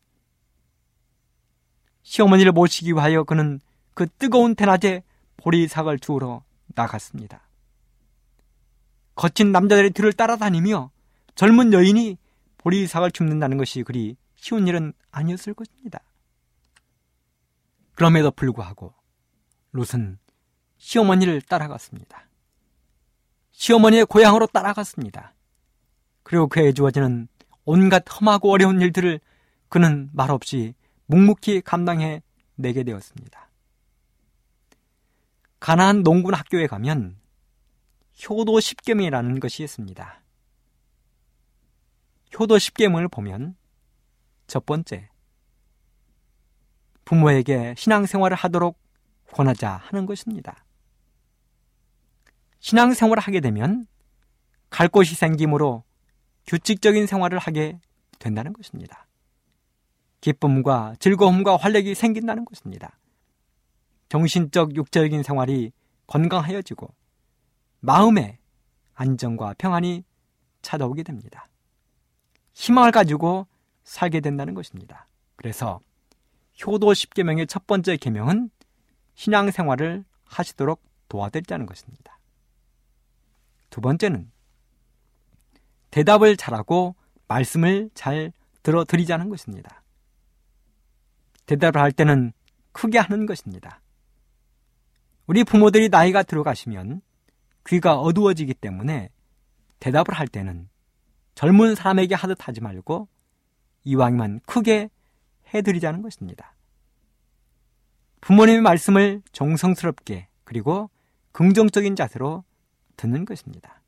시어머니를 2.03 2.51
모시기 2.51 2.91
위하여 2.91 3.23
그는 3.23 3.59
그 3.93 4.07
뜨거운 4.07 4.55
대낮에 4.55 5.03
보리삭을 5.37 5.99
주우러 5.99 6.43
나갔습니다. 6.67 7.41
거친 9.15 9.51
남자들의 9.51 9.91
뒤를 9.91 10.13
따라다니며 10.13 10.91
젊은 11.35 11.73
여인이 11.73 12.17
보리삭을 12.57 13.11
줍는다는 13.11 13.57
것이 13.57 13.83
그리 13.83 14.15
쉬운 14.35 14.67
일은 14.67 14.93
아니었을 15.11 15.53
것입니다. 15.53 15.99
그럼에도 17.93 18.31
불구하고 18.31 18.93
롯은 19.71 20.17
시어머니를 20.77 21.41
따라갔습니다. 21.41 22.27
시어머니의 23.63 24.05
고향으로 24.07 24.47
따라갔습니다. 24.47 25.33
그리고 26.23 26.47
그에 26.47 26.73
주어지는 26.73 27.29
온갖 27.63 28.03
험하고 28.09 28.51
어려운 28.51 28.81
일들을 28.81 29.21
그는 29.69 30.09
말없이 30.11 30.73
묵묵히 31.05 31.61
감당해 31.61 32.21
내게 32.55 32.83
되었습니다. 32.83 33.49
가나안 35.61 36.03
농군 36.03 36.33
학교에 36.33 36.67
가면 36.67 37.15
효도 38.29 38.59
십계명이라는 38.59 39.39
것이 39.39 39.63
있습니다. 39.63 40.21
효도 42.37 42.59
십계명을 42.59 43.07
보면 43.07 43.55
첫 44.45 44.65
번째 44.65 45.07
부모에게 47.05 47.75
신앙생활을 47.77 48.35
하도록 48.35 48.77
권하자 49.31 49.71
하는 49.85 50.05
것입니다. 50.05 50.65
신앙생활을 52.63 53.21
하게 53.21 53.41
되면 53.41 53.85
갈 54.69 54.87
곳이 54.87 55.15
생기므로 55.15 55.83
규칙적인 56.47 57.07
생활을 57.07 57.37
하게 57.37 57.77
된다는 58.19 58.53
것입니다. 58.53 59.05
기쁨과 60.21 60.95
즐거움과 60.99 61.57
활력이 61.57 61.93
생긴다는 61.93 62.45
것입니다. 62.45 62.97
정신적, 64.07 64.77
육체적인 64.77 65.23
생활이 65.23 65.73
건강하여지고 66.07 66.87
마음의 67.81 68.37
안정과 68.93 69.55
평안이 69.57 70.05
찾아오게 70.61 71.03
됩니다. 71.03 71.45
희망을 72.53 72.91
가지고 72.91 73.45
살게 73.83 74.21
된다는 74.21 74.53
것입니다. 74.53 75.07
그래서 75.35 75.81
효도 76.65 76.93
10계명의 76.93 77.49
첫 77.49 77.67
번째 77.67 77.97
계명은 77.97 78.51
신앙생활을 79.15 80.05
하시도록 80.23 80.81
도와드리자는 81.09 81.65
것입니다. 81.65 82.12
두 83.73 83.81
번째는 83.81 84.31
대답을 85.89 86.37
잘하고 86.37 86.95
말씀을 87.27 87.89
잘 87.95 88.31
들어드리자는 88.61 89.29
것입니다. 89.29 89.81
대답을 91.47 91.81
할 91.81 91.91
때는 91.91 92.33
크게 92.71 92.99
하는 92.99 93.25
것입니다. 93.25 93.81
우리 95.25 95.43
부모들이 95.43 95.89
나이가 95.89 96.21
들어가시면 96.21 97.01
귀가 97.65 97.99
어두워지기 97.99 98.53
때문에 98.53 99.09
대답을 99.79 100.13
할 100.13 100.27
때는 100.27 100.69
젊은 101.33 101.73
사람에게 101.73 102.13
하듯 102.13 102.47
하지 102.47 102.61
말고 102.61 103.07
이왕이면 103.85 104.41
크게 104.45 104.91
해드리자는 105.51 106.03
것입니다. 106.03 106.55
부모님의 108.21 108.61
말씀을 108.61 109.23
정성스럽게 109.31 110.27
그리고 110.43 110.91
긍정적인 111.31 111.95
자세로 111.95 112.43
듣는 112.97 113.25
것입니다. 113.25 113.81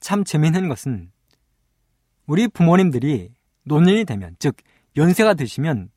참 0.00 0.24
재미있는 0.24 0.68
것은 0.68 1.10
우리 2.26 2.48
부모님들이 2.48 3.32
노년이 3.64 4.04
되면, 4.04 4.36
즉, 4.38 4.56
연세가 4.96 5.34
드시면 5.34 5.90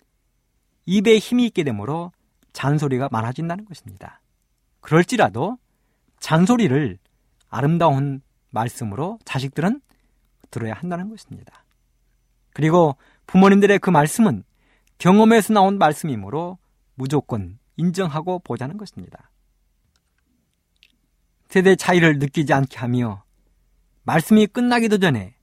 입에 0.85 1.17
힘이 1.17 1.45
있게 1.47 1.63
되므로 1.63 2.11
잔소리가 2.53 3.09
많아진다는 3.11 3.65
것입니다. 3.65 4.21
그럴지라도 4.81 5.57
잔소리를 6.19 6.97
아름다운 7.49 8.21
말씀으로 8.49 9.19
자식들은 9.25 9.81
들어야 10.51 10.73
한다는 10.73 11.09
것입니다. 11.09 11.63
그리고 12.53 12.97
부모님들의 13.27 13.79
그 13.79 13.89
말씀은 13.89 14.43
경험에서 14.97 15.53
나온 15.53 15.77
말씀이므로 15.77 16.57
무조건 16.95 17.59
인정하고 17.77 18.39
보자는 18.39 18.77
것입니다. 18.77 19.31
세대 21.49 21.75
차이를 21.75 22.19
느끼지 22.19 22.53
않게 22.53 22.77
하며 22.77 23.23
말씀이 24.03 24.45
끝나기도 24.45 24.99
전에 24.99 25.35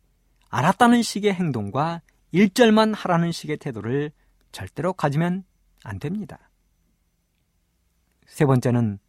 알았다는 0.50 1.02
식의 1.02 1.34
행동과 1.34 2.00
일절만 2.30 2.94
하라는 2.94 3.32
식의 3.32 3.56
태도를 3.56 4.12
절대로 4.52 4.92
가지면 4.92 5.44
안 5.82 5.98
됩니다. 5.98 6.50
세 8.26 8.46
번째는 8.46 9.00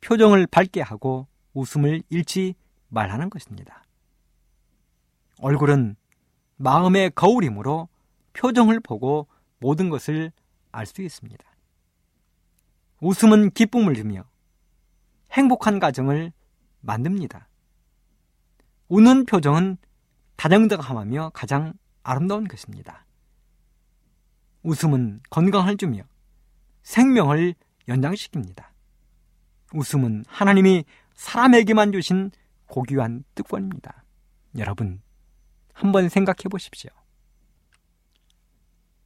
표정을 0.00 0.46
밝게 0.46 0.80
하고 0.80 1.26
웃음을 1.52 2.02
잃지 2.08 2.54
말하는 2.88 3.28
것입니다. 3.28 3.84
얼굴은 5.40 5.96
마음의 6.56 7.12
거울이므로 7.14 7.88
표정을 8.32 8.80
보고 8.80 9.28
모든 9.58 9.90
것을 9.90 10.32
알 10.72 10.86
수 10.86 11.02
있습니다. 11.02 11.44
웃음은 13.00 13.50
기쁨을 13.50 13.94
주며 13.94 14.24
행복한 15.32 15.78
가정을 15.78 16.32
만듭니다. 16.88 17.48
우는 18.88 19.26
표정은 19.26 19.76
다정다감하며 20.36 21.32
가장 21.34 21.74
아름다운 22.02 22.48
것입니다. 22.48 23.04
웃음은 24.62 25.20
건강을 25.28 25.76
주며 25.76 26.02
생명을 26.82 27.54
연장시킵니다. 27.88 28.66
웃음은 29.74 30.24
하나님이 30.26 30.84
사람에게만 31.14 31.92
주신 31.92 32.30
고귀한 32.66 33.24
특권입니다. 33.34 34.04
여러분, 34.56 35.02
한번 35.74 36.08
생각해 36.08 36.44
보십시오. 36.50 36.90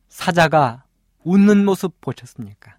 사자가 0.09 0.85
웃는 1.25 1.65
모습 1.65 2.01
보셨습니까? 2.01 2.79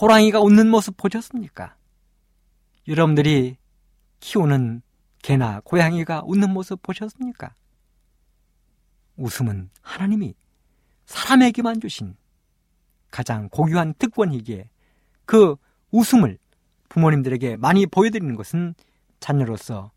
호랑이가 0.00 0.40
웃는 0.40 0.68
모습 0.68 0.96
보셨습니까? 0.96 1.75
여러분들이 2.88 3.56
키우는 4.20 4.82
개나 5.22 5.60
고양이가 5.64 6.22
웃는 6.24 6.50
모습 6.50 6.82
보셨습니까? 6.82 7.54
웃음은 9.16 9.70
하나님이 9.80 10.34
사람에게만 11.06 11.80
주신 11.80 12.16
가장 13.10 13.48
고귀한 13.48 13.94
특권이기에 13.94 14.68
그 15.24 15.56
웃음을 15.90 16.38
부모님들에게 16.88 17.56
많이 17.56 17.86
보여드리는 17.86 18.34
것은 18.36 18.74
자녀로서 19.20 19.90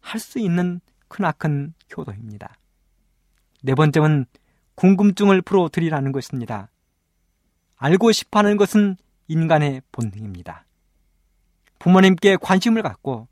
할 0.00 0.20
수 0.20 0.38
있는 0.38 0.80
크나큰 1.08 1.74
효도입니다. 1.96 2.54
네 3.62 3.74
번째는 3.74 4.26
궁금증을 4.76 5.42
풀어드리라는 5.42 6.12
것입니다. 6.12 6.70
알고 7.76 8.12
싶어 8.12 8.38
하는 8.38 8.56
것은 8.56 8.96
인간의 9.28 9.82
본능입니다. 9.92 10.64
부모님께 11.80 12.36
관심을 12.36 12.82
갖고 12.82 13.26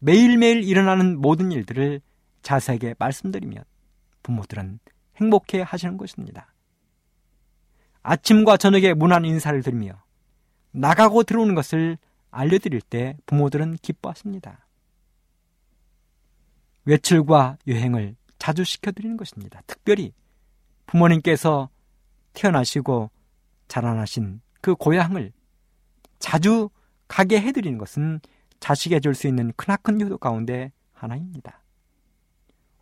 매일매일 0.00 0.62
일어나는 0.62 1.18
모든 1.20 1.50
일들을 1.50 2.00
자세하게 2.42 2.96
말씀드리면 2.98 3.64
부모들은 4.22 4.80
행복해 5.16 5.62
하시는 5.62 5.96
것입니다. 5.96 6.52
아침과 8.02 8.56
저녁에 8.58 8.94
문안 8.94 9.24
인사를 9.24 9.62
드리며 9.62 10.02
나가고 10.72 11.22
들어오는 11.22 11.54
것을 11.54 11.98
알려드릴 12.30 12.80
때 12.80 13.16
부모들은 13.26 13.78
기뻐하십니다. 13.80 14.66
외출과 16.84 17.58
여행을 17.66 18.16
자주 18.38 18.64
시켜드리는 18.64 19.16
것입니다. 19.16 19.62
특별히 19.66 20.12
부모님께서 20.86 21.68
태어나시고 22.32 23.10
자라나신 23.68 24.40
그 24.60 24.74
고향을 24.74 25.32
자주 26.18 26.70
가게 27.08 27.40
해드리는 27.40 27.78
것은 27.78 28.20
자식에 28.60 29.00
줄 29.00 29.14
수 29.14 29.26
있는 29.26 29.52
크나큰 29.56 30.00
효도 30.00 30.18
가운데 30.18 30.72
하나입니다. 30.92 31.62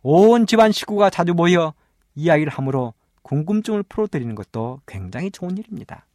온 0.01 0.45
집안 0.45 0.71
식구가 0.71 1.09
자주 1.09 1.33
모여 1.33 1.73
이야기를 2.15 2.51
함으로 2.51 2.93
궁금증을 3.21 3.83
풀어드리는 3.83 4.33
것도 4.35 4.81
굉장히 4.85 5.31
좋은 5.31 5.57
일입니다. 5.57 6.05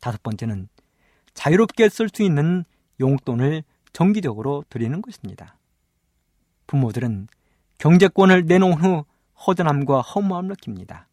다섯 0.00 0.22
번째는 0.22 0.68
자유롭게 1.34 1.88
쓸 1.88 2.08
수 2.08 2.22
있는 2.22 2.64
용돈을 3.00 3.62
정기적으로 3.92 4.64
드리는 4.68 5.00
것입니다. 5.02 5.56
부모들은 6.66 7.28
경제권을 7.78 8.46
내놓은 8.46 8.74
후 8.74 9.04
허전함과 9.46 10.00
허무함을 10.02 10.50
느낍니다. 10.50 11.08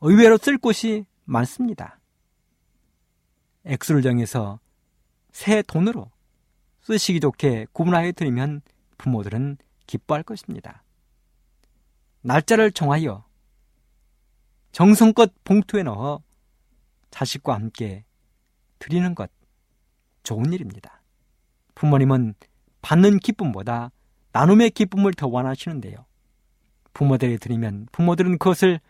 의외로 0.00 0.36
쓸 0.38 0.58
곳이 0.58 1.04
많습니다. 1.24 1.98
액수를 3.68 4.02
정해서 4.02 4.58
새 5.30 5.62
돈으로 5.62 6.10
쓰시기 6.80 7.20
좋게 7.20 7.66
구분하여 7.72 8.12
드리면 8.12 8.62
부모들은 8.96 9.58
기뻐할 9.86 10.22
것입니다. 10.22 10.82
날짜를 12.22 12.72
정하여 12.72 13.24
정성껏 14.72 15.32
봉투에 15.44 15.82
넣어 15.82 16.22
자식과 17.10 17.54
함께 17.54 18.04
드리는 18.78 19.14
것 19.14 19.30
좋은 20.22 20.52
일입니다. 20.52 21.02
부모님은 21.74 22.34
받는 22.82 23.18
기쁨보다 23.18 23.92
나눔의 24.32 24.70
기쁨을 24.70 25.14
더 25.14 25.26
원하시는데요. 25.28 26.04
부모들에게 26.92 27.38
드리면 27.38 27.88
부모들은 27.92 28.38
그것을 28.38 28.80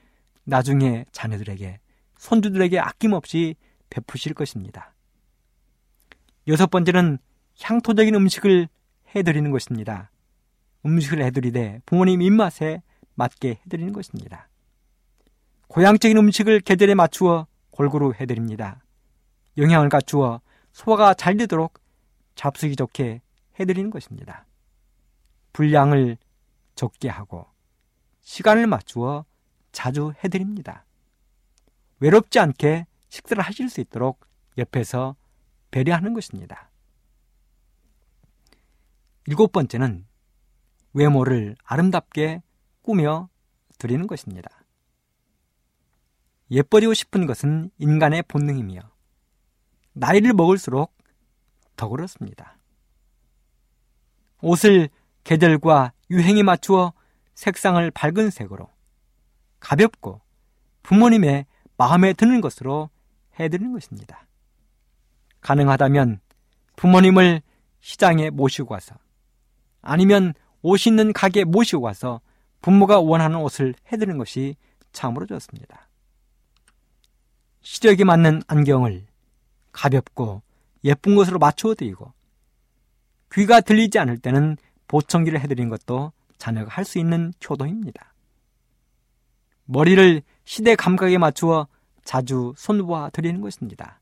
나중에 0.44 1.04
자녀들에게, 1.12 1.78
손주들에게 2.16 2.78
아낌없이 2.78 3.54
베푸실 3.90 4.34
것입니다. 4.34 4.94
여섯 6.46 6.70
번째는 6.70 7.18
향토적인 7.60 8.14
음식을 8.14 8.68
해드리는 9.14 9.50
것입니다. 9.50 10.10
음식을 10.86 11.22
해드리되 11.22 11.82
부모님 11.86 12.22
입맛에 12.22 12.82
맞게 13.14 13.60
해드리는 13.66 13.92
것입니다. 13.92 14.48
고향적인 15.68 16.16
음식을 16.16 16.60
계절에 16.60 16.94
맞추어 16.94 17.46
골고루 17.70 18.14
해드립니다. 18.18 18.82
영양을 19.56 19.88
갖추어 19.88 20.40
소화가 20.72 21.14
잘 21.14 21.36
되도록 21.36 21.80
잡수기 22.34 22.76
좋게 22.76 23.20
해드리는 23.58 23.90
것입니다. 23.90 24.46
분량을 25.52 26.16
적게 26.74 27.08
하고 27.08 27.46
시간을 28.20 28.66
맞추어 28.66 29.24
자주 29.72 30.12
해드립니다. 30.22 30.84
외롭지 32.00 32.38
않게 32.38 32.86
식사를 33.08 33.42
하실 33.42 33.68
수 33.68 33.80
있도록 33.80 34.26
옆에서 34.56 35.16
배려하는 35.70 36.14
것입니다. 36.14 36.70
일곱 39.26 39.52
번째는 39.52 40.06
외모를 40.94 41.56
아름답게 41.64 42.42
꾸며 42.82 43.28
드리는 43.78 44.06
것입니다. 44.06 44.50
예뻐지고 46.50 46.94
싶은 46.94 47.26
것은 47.26 47.70
인간의 47.78 48.22
본능이며 48.22 48.80
나이를 49.92 50.32
먹을수록 50.32 50.96
더 51.76 51.88
그렇습니다. 51.88 52.58
옷을 54.40 54.88
계절과 55.24 55.92
유행에 56.10 56.42
맞추어 56.42 56.92
색상을 57.34 57.90
밝은 57.90 58.30
색으로 58.30 58.68
가볍고 59.60 60.20
부모님의 60.82 61.46
마음에 61.76 62.12
드는 62.12 62.40
것으로 62.40 62.90
해드리는 63.38 63.72
것입니다. 63.72 64.26
가능하다면 65.40 66.20
부모님을 66.76 67.42
시장에 67.80 68.30
모시고 68.30 68.74
와서 68.74 68.96
아니면 69.80 70.34
옷 70.62 70.86
있는 70.86 71.12
가게 71.12 71.44
모시고 71.44 71.82
와서 71.82 72.20
부모가 72.60 73.00
원하는 73.00 73.38
옷을 73.38 73.74
해드리는 73.92 74.18
것이 74.18 74.56
참으로 74.92 75.26
좋습니다. 75.26 75.88
시력에 77.60 78.04
맞는 78.04 78.42
안경을 78.46 79.06
가볍고 79.72 80.42
예쁜 80.84 81.14
것으로 81.14 81.38
맞추어 81.38 81.74
드리고 81.74 82.12
귀가 83.32 83.60
들리지 83.60 83.98
않을 83.98 84.18
때는 84.18 84.56
보청기를 84.86 85.40
해드리는 85.40 85.68
것도 85.68 86.12
자녀가 86.38 86.70
할 86.70 86.84
수 86.84 86.98
있는 86.98 87.32
효도입니다. 87.48 88.14
머리를 89.66 90.22
시대 90.44 90.74
감각에 90.74 91.18
맞추어 91.18 91.68
자주 92.08 92.54
손보아 92.56 93.10
드리는 93.10 93.42
것입니다. 93.42 94.00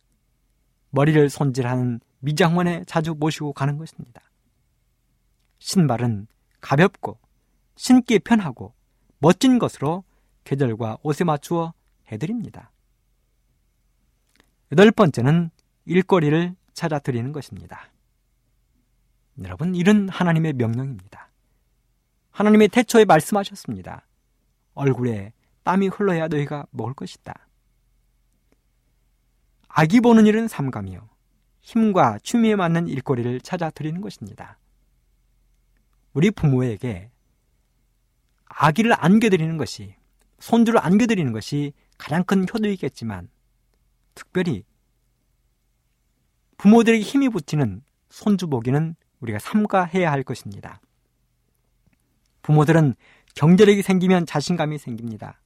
머리를 0.90 1.29
손질하는 1.29 1.99
미장원에 2.21 2.85
자주 2.87 3.16
모시고 3.19 3.53
가는 3.53 3.79
것입니다. 3.79 4.23
신발은 5.59 6.29
가볍고 6.61 7.19
신기 7.75 8.21
편하고 8.21 8.75
멋진 9.19 9.59
것으로 9.59 10.05
계절과 10.45 10.99
옷에 11.03 11.25
맞추어 11.25 11.75
해드립니다. 12.12 12.71
여덟 14.71 14.92
번째는 14.92 15.51
일거리를 15.87 16.55
찾아 16.75 17.01
드리는 17.01 17.33
것입니다. 17.33 17.90
여러분, 19.42 19.75
이런 19.75 20.09
하나님의 20.09 20.53
명령입니다. 20.53 21.29
하나님의 22.31 22.69
태초에 22.69 23.05
말씀하셨습니다. 23.05 24.07
얼굴에 24.75 25.33
땀이 25.64 25.88
흘러야 25.88 26.29
너희가 26.29 26.66
먹을 26.71 26.95
것이다. 26.95 27.45
아기 29.79 30.01
보는 30.01 30.25
일은 30.25 30.49
삼가며 30.49 31.07
힘과 31.61 32.19
취미에 32.23 32.57
맞는 32.57 32.89
일거리를 32.89 33.43
찾아 33.43 33.69
드리는 33.69 34.01
것입니다. 34.01 34.59
우리 36.15 36.31
부모에게 36.31 37.11
아기를 38.47 38.95
안겨드리는 38.97 39.59
것이, 39.59 39.95
손주를 40.39 40.81
안겨드리는 40.83 41.31
것이 41.31 41.75
가장 41.99 42.25
큰 42.25 42.47
효도이겠지만, 42.51 43.29
특별히 44.15 44.65
부모들에게 46.57 47.05
힘이 47.05 47.29
붙이는 47.29 47.83
손주 48.09 48.47
보기는 48.47 48.97
우리가 49.21 49.39
삼가해야 49.39 50.11
할 50.11 50.23
것입니다. 50.23 50.81
부모들은 52.41 52.95
경제력이 53.35 53.83
생기면 53.83 54.25
자신감이 54.25 54.79
생깁니다. 54.79 55.39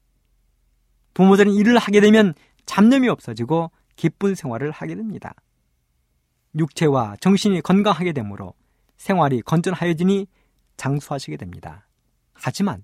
부모들은 1.14 1.52
일을 1.52 1.78
하게 1.78 2.00
되면 2.00 2.32
잡념이 2.64 3.08
없어지고 3.08 3.72
기쁜 4.00 4.34
생활을 4.34 4.70
하게 4.70 4.94
됩니다. 4.94 5.34
육체와 6.56 7.16
정신이 7.20 7.60
건강하게 7.60 8.14
되므로 8.14 8.54
생활이 8.96 9.42
건전하여지니 9.42 10.26
장수하시게 10.78 11.36
됩니다. 11.36 11.86
하지만 12.32 12.82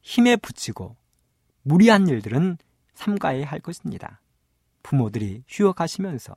힘에 0.00 0.36
붙이고 0.36 0.96
무리한 1.62 2.06
일들은 2.06 2.56
삼가해야 2.94 3.46
할 3.46 3.58
것입니다. 3.58 4.20
부모들이 4.84 5.42
휴학하시면서 5.48 6.36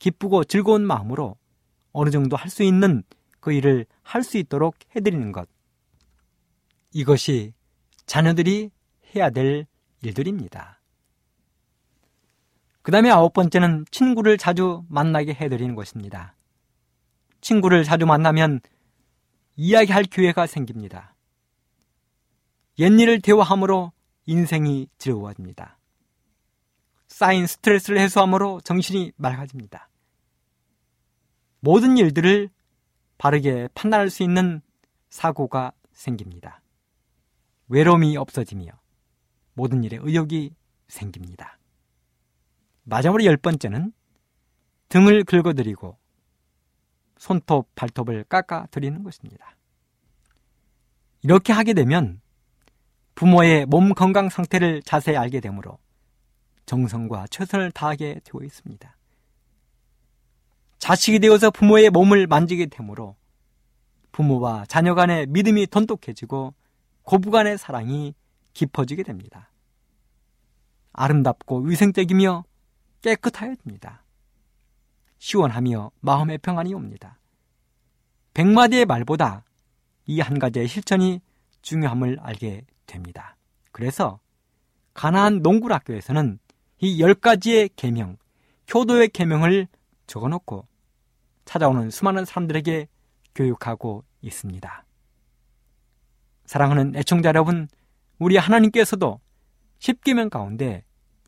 기쁘고 0.00 0.42
즐거운 0.42 0.84
마음으로 0.84 1.36
어느 1.92 2.10
정도 2.10 2.34
할 2.34 2.50
수 2.50 2.64
있는 2.64 3.04
그 3.38 3.52
일을 3.52 3.86
할 4.02 4.24
수 4.24 4.36
있도록 4.36 4.74
해드리는 4.96 5.30
것. 5.30 5.48
이것이 6.92 7.54
자녀들이 8.06 8.72
해야 9.14 9.30
될 9.30 9.68
일들입니다. 10.02 10.75
그 12.86 12.92
다음에 12.92 13.10
아홉 13.10 13.32
번째는 13.32 13.84
친구를 13.90 14.38
자주 14.38 14.84
만나게 14.88 15.34
해드리는 15.34 15.74
것입니다. 15.74 16.36
친구를 17.40 17.82
자주 17.82 18.06
만나면 18.06 18.60
이야기할 19.56 20.04
기회가 20.04 20.46
생깁니다. 20.46 21.16
옛일을 22.78 23.22
대화함으로 23.22 23.90
인생이 24.26 24.86
즐거워집니다. 24.98 25.80
쌓인 27.08 27.48
스트레스를 27.48 27.98
해소함으로 27.98 28.60
정신이 28.60 29.10
맑아집니다. 29.16 29.88
모든 31.58 31.98
일들을 31.98 32.50
바르게 33.18 33.68
판단할 33.74 34.10
수 34.10 34.22
있는 34.22 34.62
사고가 35.08 35.72
생깁니다. 35.90 36.62
외로움이 37.66 38.16
없어지며 38.16 38.70
모든 39.54 39.82
일에 39.82 39.98
의욕이 40.00 40.54
생깁니다. 40.86 41.58
마지막으로 42.86 43.24
열 43.24 43.36
번째는 43.36 43.92
등을 44.88 45.24
긁어드리고 45.24 45.98
손톱, 47.18 47.74
발톱을 47.74 48.24
깎아드리는 48.24 49.02
것입니다. 49.02 49.56
이렇게 51.22 51.52
하게 51.52 51.72
되면 51.74 52.20
부모의 53.16 53.66
몸 53.66 53.94
건강 53.94 54.28
상태를 54.28 54.82
자세히 54.82 55.16
알게 55.16 55.40
되므로 55.40 55.78
정성과 56.66 57.26
최선을 57.30 57.72
다하게 57.72 58.20
되어 58.22 58.44
있습니다. 58.44 58.96
자식이 60.78 61.18
되어서 61.18 61.50
부모의 61.50 61.90
몸을 61.90 62.26
만지게 62.26 62.66
되므로 62.66 63.16
부모와 64.12 64.66
자녀 64.66 64.94
간의 64.94 65.26
믿음이 65.26 65.66
돈독해지고 65.66 66.54
고부 67.02 67.30
간의 67.30 67.58
사랑이 67.58 68.14
깊어지게 68.52 69.02
됩니다. 69.02 69.50
아름답고 70.92 71.60
위생적이며 71.60 72.44
깨끗하여집니다. 73.06 74.02
시원하며 75.18 75.92
마음의 76.00 76.38
평안이 76.38 76.74
옵니다. 76.74 77.20
백마디의 78.34 78.84
말보다 78.84 79.44
이 80.06 80.20
한 80.20 80.38
가지의 80.38 80.66
실천이 80.66 81.20
중요함을 81.62 82.18
알게 82.20 82.66
됩니다. 82.86 83.36
그래서 83.72 84.18
가나안 84.94 85.40
농구학교에서는 85.42 86.38
이 86.80 87.00
열 87.00 87.14
가지의 87.14 87.70
계명, 87.76 88.16
효도의 88.74 89.08
계명을 89.08 89.68
적어놓고 90.08 90.66
찾아오는 91.44 91.90
수많은 91.90 92.24
사람들에게 92.24 92.88
교육하고 93.34 94.04
있습니다. 94.20 94.84
사랑하는 96.44 96.96
애청자 96.96 97.28
여러분, 97.28 97.68
우리 98.18 98.36
하나님께서도 98.36 99.20
10계명 99.78 100.28
가운데 100.28 100.84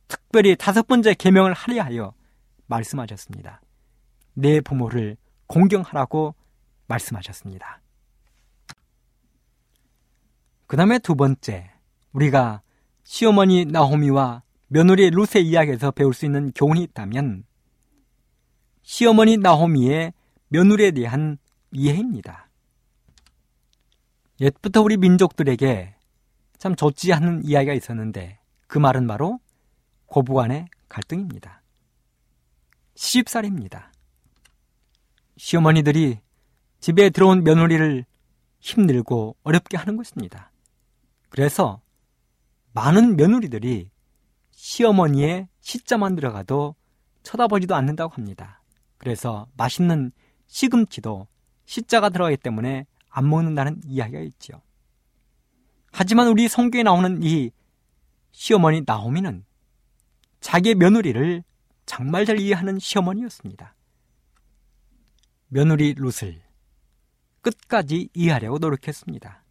특별히 0.08 0.56
다섯 0.56 0.86
번째 0.86 1.14
계명을 1.14 1.52
하려 1.52 1.82
하여 1.82 2.14
말씀하셨습니다. 2.66 3.60
내 4.34 4.60
부모를 4.60 5.16
공경하라고 5.46 6.34
말씀하셨습니다. 6.86 7.80
그 10.66 10.76
다음에 10.76 10.98
두 10.98 11.14
번째, 11.14 11.70
우리가 12.12 12.62
시어머니 13.04 13.64
나호미와 13.64 14.42
며느리 14.68 15.10
루세 15.10 15.40
이야기에서 15.40 15.90
배울 15.90 16.12
수 16.12 16.26
있는 16.26 16.52
교훈이 16.52 16.82
있다면 16.82 17.44
시어머니 18.82 19.38
나호미의 19.38 20.12
며느리에 20.48 20.90
대한 20.90 21.38
이해입니다. 21.72 22.48
옛부터 24.40 24.82
우리 24.82 24.96
민족들에게 24.96 25.94
참 26.58 26.74
좋지 26.76 27.12
않은 27.12 27.44
이야기가 27.44 27.72
있었는데 27.72 28.38
그 28.66 28.78
말은 28.78 29.06
바로 29.06 29.40
고부 30.08 30.34
간의 30.34 30.66
갈등입니다. 30.88 31.62
시집살입니다. 32.94 33.92
시어머니들이 35.36 36.18
집에 36.80 37.10
들어온 37.10 37.44
며느리를 37.44 38.04
힘들고 38.58 39.36
어렵게 39.44 39.76
하는 39.76 39.96
것입니다. 39.96 40.50
그래서 41.28 41.80
많은 42.72 43.16
며느리들이 43.16 43.90
시어머니의 44.50 45.48
시자만 45.60 46.16
들어가도 46.16 46.74
쳐다보지도 47.22 47.74
않는다고 47.74 48.14
합니다. 48.14 48.62
그래서 48.96 49.46
맛있는 49.56 50.10
시금치도 50.46 51.28
시자가 51.66 52.08
들어가기 52.08 52.38
때문에 52.38 52.86
안 53.10 53.28
먹는다는 53.28 53.82
이야기가 53.84 54.20
있죠. 54.20 54.60
하지만 55.92 56.28
우리 56.28 56.48
성경에 56.48 56.82
나오는 56.82 57.22
이 57.22 57.50
시어머니 58.32 58.82
나오미는 58.86 59.44
자기의 60.40 60.74
며느리를 60.76 61.42
정말 61.86 62.26
잘 62.26 62.38
이해하는 62.38 62.78
시어머니였습니다. 62.78 63.74
며느리 65.48 65.94
룻을 65.94 66.42
끝까지 67.40 68.10
이해하려고 68.14 68.58
노력했습니다. 68.58 69.42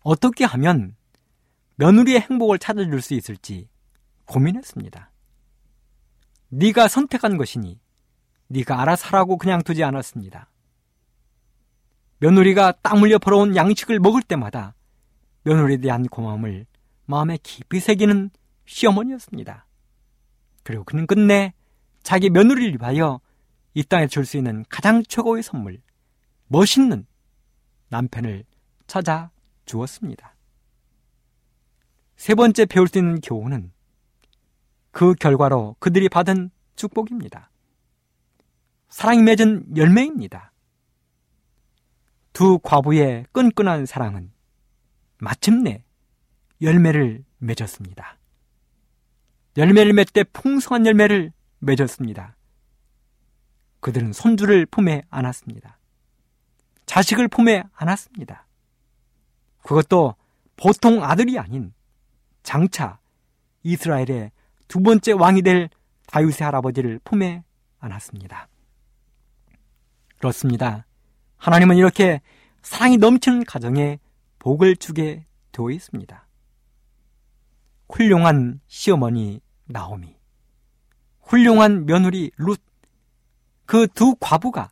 어떻게 0.00 0.44
하면 0.44 0.96
며느리의 1.76 2.20
행복을 2.20 2.58
찾아줄 2.58 3.02
수 3.02 3.14
있을지 3.14 3.68
고민했습니다. 4.26 5.10
네가 6.50 6.88
선택한 6.88 7.36
것이니 7.36 7.80
네가 8.48 8.80
알아서 8.80 9.08
하라고 9.08 9.36
그냥 9.36 9.62
두지 9.62 9.84
않았습니다. 9.84 10.50
며느리가 12.18 12.72
딱 12.82 12.98
물려 12.98 13.18
벌어온 13.18 13.54
양식을 13.54 14.00
먹을 14.00 14.22
때마다 14.22 14.74
며느리에 15.42 15.78
대한 15.78 16.06
고마움을 16.06 16.66
마음에 17.06 17.38
깊이 17.42 17.80
새기는 17.80 18.30
시어머니였습니다. 18.68 19.66
그리고 20.62 20.84
그는 20.84 21.06
끝내 21.06 21.54
자기 22.02 22.30
며느리를 22.30 22.78
위하여 22.80 23.20
이 23.74 23.82
땅에 23.82 24.06
줄 24.06 24.24
수 24.24 24.36
있는 24.36 24.64
가장 24.68 25.02
최고의 25.02 25.42
선물, 25.42 25.80
멋있는 26.46 27.06
남편을 27.88 28.44
찾아 28.86 29.30
주었습니다. 29.64 30.34
세 32.16 32.34
번째 32.34 32.66
배울 32.66 32.88
수 32.88 32.98
있는 32.98 33.20
교훈은 33.20 33.72
그 34.90 35.14
결과로 35.14 35.76
그들이 35.78 36.08
받은 36.08 36.50
축복입니다. 36.76 37.50
사랑이 38.88 39.22
맺은 39.22 39.76
열매입니다. 39.76 40.52
두 42.32 42.58
과부의 42.58 43.26
끈끈한 43.32 43.86
사랑은 43.86 44.32
마침내 45.18 45.84
열매를 46.60 47.24
맺었습니다. 47.38 48.17
열매를 49.58 49.92
맺되 49.92 50.22
풍성한 50.24 50.86
열매를 50.86 51.32
맺었습니다. 51.58 52.36
그들은 53.80 54.12
손주를 54.12 54.66
품에 54.66 55.02
안았습니다. 55.10 55.78
자식을 56.86 57.28
품에 57.28 57.64
안았습니다. 57.74 58.46
그것도 59.62 60.14
보통 60.56 61.04
아들이 61.04 61.38
아닌 61.38 61.74
장차 62.42 62.98
이스라엘의 63.64 64.30
두 64.68 64.80
번째 64.80 65.12
왕이 65.12 65.42
될 65.42 65.68
다윗의 66.06 66.44
할아버지를 66.44 67.00
품에 67.04 67.42
안았습니다. 67.80 68.48
그렇습니다. 70.18 70.86
하나님은 71.36 71.76
이렇게 71.76 72.20
사랑이 72.62 72.96
넘치는 72.96 73.44
가정에 73.44 73.98
복을 74.38 74.76
주게 74.76 75.26
되어 75.52 75.70
있습니다. 75.70 76.26
훌륭한 77.88 78.60
시어머니 78.66 79.40
나오미, 79.68 80.16
훌륭한 81.20 81.86
며느리 81.86 82.30
룻, 82.36 82.60
그 83.66 83.86
두 83.88 84.16
과부가 84.18 84.70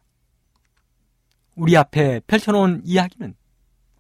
우리 1.55 1.77
앞에 1.77 2.21
펼쳐놓은 2.27 2.83
이야기는 2.85 3.35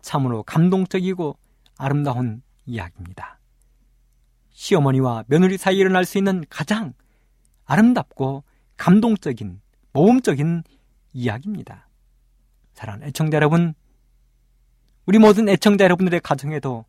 참으로 0.00 0.42
감동적이고 0.42 1.36
아름다운 1.76 2.42
이야기입니다. 2.64 3.38
시어머니와 4.50 5.24
며느리 5.26 5.58
사이에 5.58 5.80
일어날 5.80 6.04
수 6.06 6.16
있는 6.16 6.44
가장 6.48 6.94
아름답고 7.66 8.44
감동적인 8.76 9.60
모험적인 9.92 10.62
이야기입니다. 11.12 11.88
사랑하는 12.72 13.08
애청자 13.08 13.36
여러분, 13.36 13.74
우리 15.04 15.18
모든 15.18 15.48
애청자 15.48 15.84
여러분들의 15.84 16.20
가정에도 16.20 16.84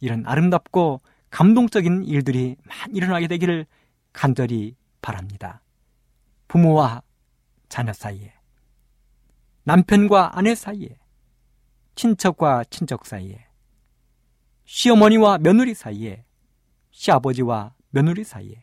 이런 0.00 0.26
아름답고 0.26 1.00
감동적인 1.30 2.04
일들이 2.04 2.56
많이 2.64 2.96
일어나게 2.96 3.28
되기를 3.28 3.66
간절히 4.12 4.74
바랍니다. 5.02 5.62
부모와 6.48 7.02
자녀 7.68 7.92
사이에, 7.92 8.32
남편과 9.64 10.38
아내 10.38 10.54
사이에, 10.54 10.96
친척과 11.94 12.64
친척 12.70 13.06
사이에, 13.06 13.46
시어머니와 14.64 15.38
며느리 15.38 15.74
사이에, 15.74 16.24
시아버지와 16.90 17.74
며느리 17.90 18.24
사이에 18.24 18.62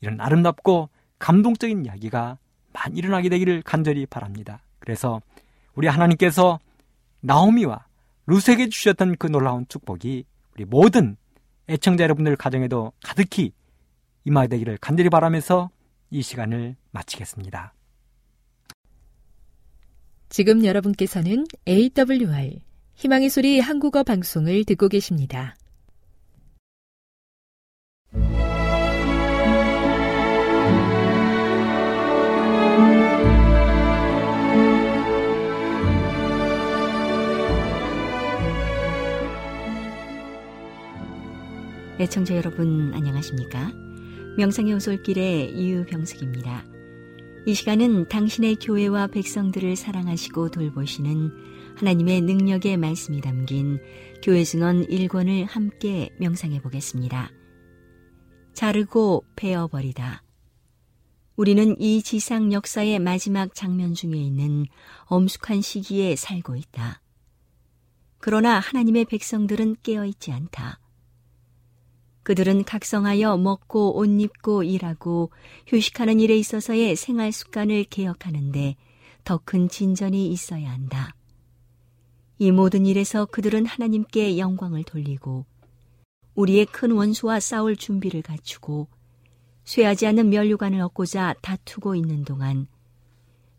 이런 0.00 0.20
아름답고 0.20 0.88
감동적인 1.18 1.84
이야기가 1.84 2.38
많이 2.72 2.96
일어나게 2.96 3.28
되기를 3.28 3.62
간절히 3.62 4.06
바랍니다. 4.06 4.60
그래서 4.78 5.20
우리 5.74 5.88
하나님께서 5.88 6.58
나오미와 7.20 7.86
루세에게 8.26 8.68
주셨던 8.68 9.16
그 9.16 9.26
놀라운 9.26 9.66
축복이 9.68 10.24
우리 10.54 10.64
모든 10.64 11.16
애청자 11.68 12.04
여러분들 12.04 12.36
가정에도 12.36 12.92
가득히 13.02 13.52
임하게 14.24 14.48
되기를 14.48 14.78
간절히 14.80 15.10
바라면서 15.10 15.70
이 16.10 16.22
시간을 16.22 16.76
마치겠습니다. 16.92 17.74
지금 20.28 20.64
여러분께서는 20.64 21.46
AWR 21.68 22.60
희망의 22.94 23.30
소리 23.30 23.60
한국어 23.60 24.02
방송을 24.02 24.64
듣고 24.64 24.88
계십니다. 24.88 25.56
애청자 41.98 42.36
여러분 42.36 42.92
안녕하십니까? 42.92 43.72
명상의 44.36 44.74
오솔길의 44.74 45.52
이유병숙입니다. 45.52 46.66
이 47.46 47.54
시간은 47.54 48.08
당신의 48.08 48.56
교회와 48.56 49.06
백성들을 49.06 49.76
사랑하시고 49.76 50.50
돌보시는 50.50 51.32
하나님의 51.76 52.20
능력의 52.20 52.76
말씀이 52.76 53.22
담긴 53.22 53.80
교회 54.22 54.44
증언 54.44 54.86
1권을 54.86 55.46
함께 55.48 56.10
명상해 56.20 56.60
보겠습니다. 56.60 57.30
자르고 58.52 59.24
베어버리다. 59.34 60.22
우리는 61.36 61.80
이 61.80 62.02
지상 62.02 62.52
역사의 62.52 62.98
마지막 62.98 63.54
장면 63.54 63.94
중에 63.94 64.16
있는 64.16 64.66
엄숙한 65.06 65.62
시기에 65.62 66.14
살고 66.14 66.56
있다. 66.56 67.00
그러나 68.18 68.58
하나님의 68.58 69.06
백성들은 69.06 69.76
깨어있지 69.82 70.32
않다. 70.32 70.78
그들은 72.26 72.64
각성하여 72.64 73.36
먹고 73.36 73.98
옷 73.98 74.06
입고 74.06 74.64
일하고 74.64 75.30
휴식하는 75.68 76.18
일에 76.18 76.36
있어서의 76.36 76.96
생활 76.96 77.30
습관을 77.30 77.84
개혁하는데 77.84 78.74
더 79.22 79.38
큰 79.44 79.68
진전이 79.68 80.32
있어야 80.32 80.72
한다. 80.72 81.14
이 82.38 82.50
모든 82.50 82.84
일에서 82.84 83.26
그들은 83.26 83.64
하나님께 83.64 84.38
영광을 84.38 84.82
돌리고 84.82 85.46
우리의 86.34 86.66
큰 86.66 86.90
원수와 86.90 87.38
싸울 87.38 87.76
준비를 87.76 88.22
갖추고 88.22 88.88
쇠하지 89.62 90.08
않는 90.08 90.28
면류관을 90.28 90.80
얻고자 90.80 91.36
다투고 91.42 91.94
있는 91.94 92.24
동안 92.24 92.66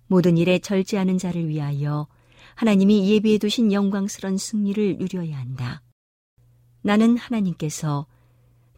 모든 0.07 0.38
일에 0.38 0.59
절제하는 0.59 1.18
자를 1.18 1.47
위하여 1.47 2.07
하나님이 2.55 3.09
예비해 3.11 3.38
두신 3.38 3.72
영광스런 3.72 4.38
승리를 4.38 4.97
누려야 4.97 5.38
한다. 5.38 5.82
나는 6.82 7.15
하나님께서 7.15 8.07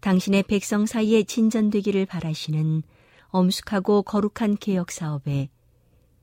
당신의 0.02 0.44
백성 0.44 0.86
사이에 0.86 1.24
진전되기를 1.24 2.06
바라시는 2.06 2.84
엄숙하고 3.28 4.04
거룩한 4.04 4.58
개혁 4.60 4.92
사업에 4.92 5.50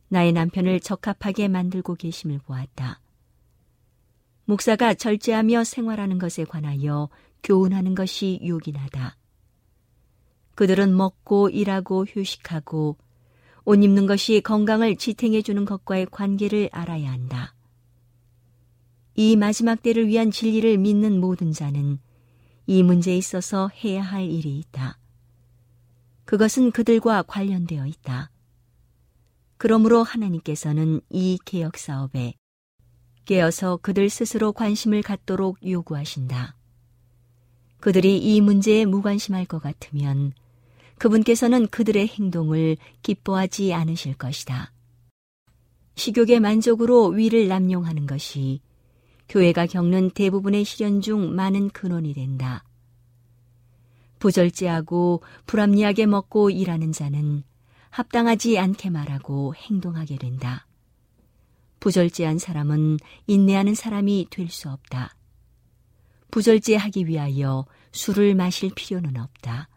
나의 0.08 0.32
남편을 0.32 0.80
적합하게 0.80 1.48
만들고 1.48 1.94
계심을 1.94 2.38
보았다. 2.38 3.00
목사가 4.44 4.94
절제하며 4.94 5.64
생활하는 5.64 6.18
것에 6.18 6.44
관하여 6.44 7.08
교훈하는 7.42 7.94
것이 7.94 8.40
요긴하다. 8.46 9.16
그들은 10.54 10.96
먹고 10.96 11.50
일하고 11.50 12.06
휴식하고 12.06 12.96
옷 13.64 13.82
입는 13.82 14.06
것이 14.06 14.40
건강을 14.40 14.96
지탱해 14.96 15.42
주는 15.42 15.64
것과의 15.64 16.06
관계를 16.10 16.70
알아야 16.72 17.10
한다. 17.10 17.54
이 19.16 19.34
마지막 19.34 19.82
때를 19.82 20.06
위한 20.06 20.30
진리를 20.30 20.78
믿는 20.78 21.20
모든 21.20 21.52
자는 21.52 21.98
이 22.66 22.82
문제에 22.82 23.16
있어서 23.16 23.70
해야 23.84 24.02
할 24.02 24.24
일이 24.24 24.58
있다. 24.58 24.98
그것은 26.24 26.72
그들과 26.72 27.22
관련되어 27.22 27.86
있다. 27.86 28.30
그러므로 29.56 30.02
하나님께서는 30.02 31.00
이 31.10 31.38
개혁 31.44 31.78
사업에 31.78 32.34
깨어서 33.24 33.78
그들 33.78 34.10
스스로 34.10 34.52
관심을 34.52 35.02
갖도록 35.02 35.58
요구하신다. 35.66 36.56
그들이 37.80 38.18
이 38.18 38.40
문제에 38.40 38.84
무관심할 38.84 39.46
것 39.46 39.60
같으면 39.60 40.32
그분께서는 40.98 41.68
그들의 41.68 42.08
행동을 42.08 42.76
기뻐하지 43.02 43.74
않으실 43.74 44.14
것이다. 44.14 44.72
식욕의 45.96 46.40
만족으로 46.40 47.08
위를 47.08 47.48
남용하는 47.48 48.06
것이 48.06 48.60
교회가 49.28 49.66
겪는 49.66 50.10
대부분의 50.10 50.64
시련 50.64 51.00
중 51.00 51.34
많은 51.34 51.70
근원이 51.70 52.14
된다. 52.14 52.64
부절제하고 54.18 55.22
불합리하게 55.46 56.06
먹고 56.06 56.50
일하는 56.50 56.92
자는 56.92 57.42
합당하지 57.90 58.58
않게 58.58 58.90
말하고 58.90 59.54
행동하게 59.54 60.16
된다. 60.16 60.66
부절제한 61.80 62.38
사람은 62.38 62.98
인내하는 63.26 63.74
사람이 63.74 64.28
될 64.30 64.48
수 64.48 64.70
없다. 64.70 65.14
부절제하기 66.30 67.06
위하여 67.06 67.66
술을 67.92 68.34
마실 68.34 68.70
필요는 68.74 69.16
없다. 69.16 69.68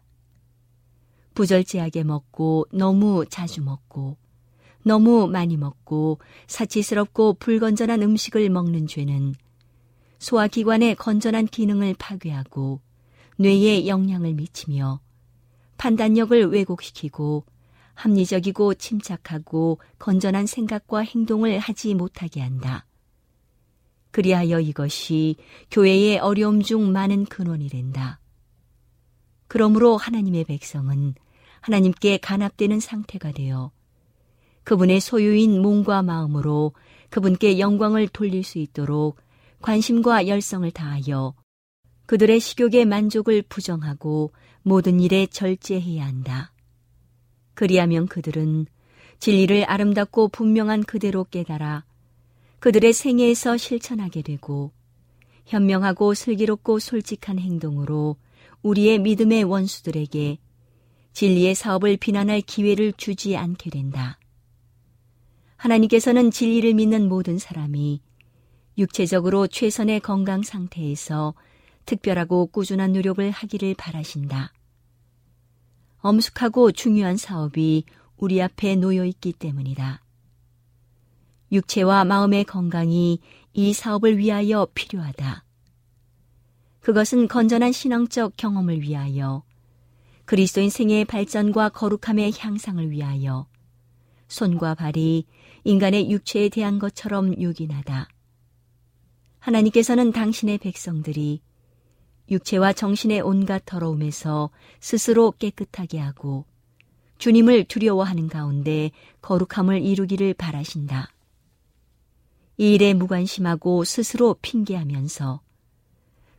부절제하게 1.34 2.04
먹고 2.04 2.66
너무 2.72 3.24
자주 3.28 3.62
먹고 3.62 4.16
너무 4.82 5.26
많이 5.26 5.56
먹고 5.56 6.18
사치스럽고 6.46 7.34
불건전한 7.34 8.02
음식을 8.02 8.48
먹는 8.50 8.86
죄는 8.86 9.34
소화기관의 10.18 10.96
건전한 10.96 11.46
기능을 11.46 11.94
파괴하고 11.98 12.80
뇌에 13.36 13.86
영향을 13.86 14.34
미치며 14.34 15.00
판단력을 15.78 16.50
왜곡시키고 16.50 17.44
합리적이고 17.94 18.74
침착하고 18.74 19.78
건전한 19.98 20.46
생각과 20.46 21.00
행동을 21.00 21.58
하지 21.58 21.94
못하게 21.94 22.40
한다. 22.40 22.86
그리하여 24.10 24.60
이것이 24.60 25.36
교회의 25.70 26.18
어려움 26.18 26.62
중 26.62 26.92
많은 26.92 27.26
근원이 27.26 27.68
된다. 27.68 28.20
그러므로 29.48 29.96
하나님의 29.96 30.44
백성은 30.44 31.14
하나님께 31.60 32.18
간합되는 32.18 32.80
상태가 32.80 33.32
되어 33.32 33.70
그분의 34.64 35.00
소유인 35.00 35.60
몸과 35.60 36.02
마음으로 36.02 36.72
그분께 37.10 37.58
영광을 37.58 38.08
돌릴 38.08 38.44
수 38.44 38.58
있도록 38.58 39.16
관심과 39.62 40.26
열성을 40.28 40.70
다하여 40.70 41.34
그들의 42.06 42.40
식욕의 42.40 42.86
만족을 42.86 43.42
부정하고 43.42 44.32
모든 44.62 45.00
일에 45.00 45.26
절제해야 45.26 46.06
한다. 46.06 46.52
그리하면 47.54 48.06
그들은 48.06 48.66
진리를 49.18 49.64
아름답고 49.68 50.28
분명한 50.28 50.84
그대로 50.84 51.24
깨달아 51.24 51.84
그들의 52.58 52.92
생애에서 52.92 53.56
실천하게 53.56 54.22
되고 54.22 54.72
현명하고 55.46 56.14
슬기롭고 56.14 56.78
솔직한 56.78 57.38
행동으로 57.38 58.16
우리의 58.62 58.98
믿음의 59.00 59.44
원수들에게 59.44 60.38
진리의 61.12 61.54
사업을 61.54 61.96
비난할 61.96 62.40
기회를 62.40 62.92
주지 62.92 63.36
않게 63.36 63.70
된다. 63.70 64.19
하나님께서는 65.60 66.30
진리를 66.30 66.72
믿는 66.72 67.06
모든 67.06 67.38
사람이 67.38 68.00
육체적으로 68.78 69.46
최선의 69.46 70.00
건강 70.00 70.42
상태에서 70.42 71.34
특별하고 71.84 72.46
꾸준한 72.46 72.92
노력을 72.92 73.30
하기를 73.30 73.74
바라신다. 73.74 74.54
엄숙하고 75.98 76.72
중요한 76.72 77.18
사업이 77.18 77.84
우리 78.16 78.40
앞에 78.40 78.76
놓여 78.76 79.04
있기 79.04 79.34
때문이다. 79.34 80.02
육체와 81.52 82.06
마음의 82.06 82.44
건강이 82.44 83.20
이 83.52 83.72
사업을 83.74 84.16
위하여 84.16 84.66
필요하다. 84.72 85.44
그것은 86.80 87.28
건전한 87.28 87.72
신앙적 87.72 88.38
경험을 88.38 88.80
위하여 88.80 89.42
그리스도인 90.24 90.70
생애의 90.70 91.04
발전과 91.04 91.68
거룩함의 91.70 92.32
향상을 92.38 92.90
위하여 92.90 93.46
손과 94.28 94.76
발이 94.76 95.26
인간의 95.64 96.10
육체에 96.10 96.48
대한 96.48 96.78
것처럼 96.78 97.40
요긴하다. 97.40 98.08
하나님께서는 99.38 100.12
당신의 100.12 100.58
백성들이 100.58 101.40
육체와 102.30 102.72
정신의 102.72 103.20
온갖 103.22 103.62
더러움에서 103.64 104.50
스스로 104.78 105.32
깨끗하게 105.32 105.98
하고 105.98 106.44
주님을 107.18 107.64
두려워하는 107.64 108.28
가운데 108.28 108.92
거룩함을 109.20 109.82
이루기를 109.82 110.34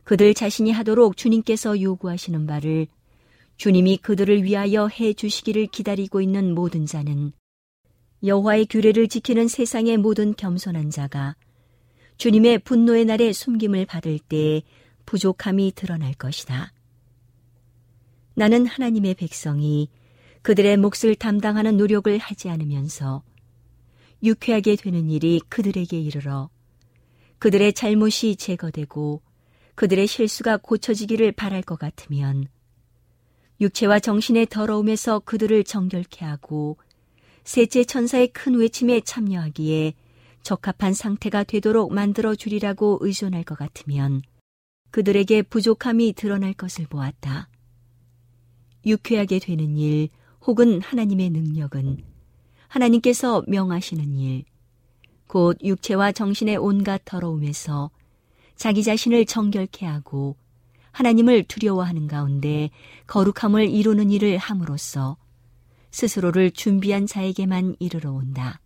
그들 0.04 0.34
자신이 0.34 0.72
하도록 0.72 1.16
주님께서 1.16 1.80
요구하시는 1.80 2.46
바를 2.46 2.86
주님이 3.56 3.98
그들을 3.98 4.42
위하여 4.42 4.88
해 4.88 5.12
주시기를 5.12 5.66
기다리고 5.66 6.20
있는 6.20 6.54
모든 6.54 6.86
자는 6.86 7.32
여호와의 8.24 8.66
규례를 8.66 9.08
지키는 9.08 9.48
세상의 9.48 9.96
모든 9.96 10.34
겸손한 10.34 10.90
자가 10.90 11.36
주님의 12.18 12.60
분노의 12.60 13.04
날에 13.04 13.32
숨김을 13.32 13.86
받을 13.86 14.18
때 14.18 14.62
부족함이 15.06 15.72
드러날 15.74 16.14
것이다. 16.14 16.72
나는 18.34 18.66
하나님의 18.66 19.14
백성이 19.14 19.88
그들의 20.42 20.76
몫을 20.76 21.14
담당하는 21.18 21.76
노력을 21.76 22.16
하지 22.18 22.48
않으면서 22.48 23.22
유쾌하게 24.22 24.76
되는 24.76 25.10
일이 25.10 25.40
그들에게 25.48 25.98
이르러 25.98 26.48
그들의 27.38 27.72
잘못이 27.72 28.36
제거되고 28.36 29.20
그들의 29.74 30.06
실수가 30.06 30.58
고쳐지기를 30.58 31.32
바랄 31.32 31.62
것 31.62 31.76
같으면 31.78 32.46
육체와 33.60 33.98
정신의 33.98 34.46
더러움에서 34.46 35.20
그들을 35.20 35.64
정결케 35.64 36.24
하고 36.24 36.78
셋째 37.44 37.84
천사의 37.84 38.28
큰 38.28 38.54
외침에 38.54 39.00
참여하기에 39.00 39.94
적합한 40.42 40.94
상태가 40.94 41.44
되도록 41.44 41.92
만들어 41.92 42.34
주리라고 42.34 42.98
의존할 43.00 43.44
것 43.44 43.56
같으면 43.58 44.22
그들에게 44.90 45.42
부족함이 45.42 46.12
드러날 46.14 46.52
것을 46.52 46.86
보았다. 46.86 47.48
유쾌하게 48.84 49.38
되는 49.38 49.76
일 49.76 50.08
혹은 50.46 50.80
하나님의 50.80 51.30
능력은 51.30 51.98
하나님께서 52.68 53.42
명하시는 53.46 54.16
일, 54.16 54.44
곧 55.26 55.56
육체와 55.62 56.12
정신의 56.12 56.56
온갖 56.56 57.02
더러움에서 57.04 57.90
자기 58.56 58.82
자신을 58.82 59.24
정결케 59.26 59.86
하고 59.86 60.36
하나님을 60.90 61.44
두려워하는 61.44 62.06
가운데 62.06 62.70
거룩함을 63.06 63.70
이루는 63.70 64.10
일을 64.10 64.36
함으로써 64.36 65.16
스스로를 65.92 66.50
준비한 66.50 67.06
자에게만 67.06 67.76
이르러 67.78 68.12
온다. 68.12 68.60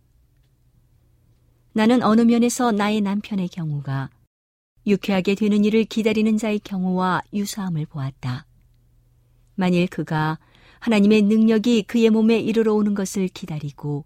나는 1.73 2.01
어느 2.01 2.21
면에서 2.21 2.71
나의 2.71 3.01
남편의 3.01 3.49
경우가 3.49 4.09
유쾌하게 4.87 5.35
되는 5.35 5.63
일을 5.65 5.83
기다리는 5.83 6.37
자의 6.37 6.59
경우와 6.59 7.21
유사함을 7.33 7.85
보았다. 7.85 8.47
만일 9.55 9.87
그가 9.87 10.39
하나님의 10.79 11.23
능력이 11.23 11.83
그의 11.83 12.09
몸에 12.09 12.39
이르러 12.39 12.73
오는 12.73 12.95
것을 12.95 13.27
기다리고 13.27 14.05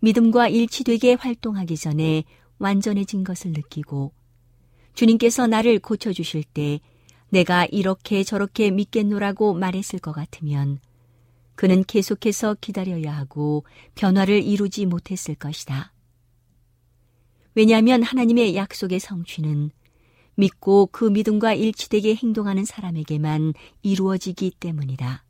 믿음과 0.00 0.48
일치되게 0.48 1.14
활동하기 1.14 1.76
전에 1.76 2.24
완전해진 2.58 3.22
것을 3.22 3.52
느끼고 3.52 4.12
주님께서 4.94 5.46
나를 5.46 5.78
고쳐주실 5.78 6.44
때 6.44 6.80
내가 7.28 7.66
이렇게 7.66 8.24
저렇게 8.24 8.70
믿겠노라고 8.70 9.54
말했을 9.54 9.98
것 9.98 10.12
같으면 10.12 10.80
그는 11.60 11.84
계속해서 11.84 12.56
기다려야 12.62 13.14
하고 13.14 13.66
변화를 13.94 14.42
이루지 14.42 14.86
못했을 14.86 15.34
것이다. 15.34 15.92
왜냐하면 17.54 18.02
하나님의 18.02 18.56
약속의 18.56 18.98
성취는 18.98 19.70
믿고 20.36 20.86
그 20.86 21.04
믿음과 21.04 21.52
일치되게 21.52 22.14
행동하는 22.14 22.64
사람에게만 22.64 23.52
이루어지기 23.82 24.52
때문이다. 24.58 25.22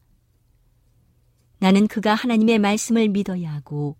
나는 1.59 1.89
그가 1.89 2.15
하나님의 2.15 2.61
말씀을 2.61 3.09
믿어야 3.09 3.53
하고 3.53 3.97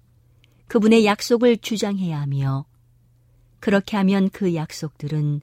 그분의 0.69 1.07
약속을 1.07 1.57
주장해야 1.57 2.21
하며 2.21 2.65
그렇게 3.59 3.97
하면 3.97 4.31
그 4.31 4.55
약속들은 4.55 5.41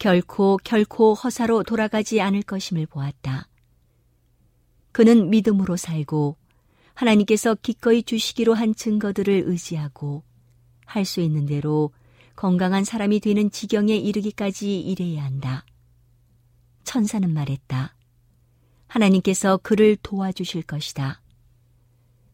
결코 0.00 0.58
결코 0.64 1.14
허사로 1.14 1.62
돌아가지 1.62 2.20
않을 2.20 2.42
것임을 2.42 2.86
보았다. 2.86 3.46
그는 4.96 5.28
믿음으로 5.28 5.76
살고 5.76 6.38
하나님께서 6.94 7.54
기꺼이 7.54 8.02
주시기로 8.02 8.54
한 8.54 8.74
증거들을 8.74 9.42
의지하고 9.44 10.22
할 10.86 11.04
수 11.04 11.20
있는 11.20 11.44
대로 11.44 11.92
건강한 12.34 12.82
사람이 12.82 13.20
되는 13.20 13.50
지경에 13.50 13.94
이르기까지 13.94 14.80
일해야 14.80 15.22
한다. 15.22 15.66
천사는 16.84 17.30
말했다. 17.30 17.94
하나님께서 18.86 19.58
그를 19.58 19.98
도와주실 20.02 20.62
것이다. 20.62 21.20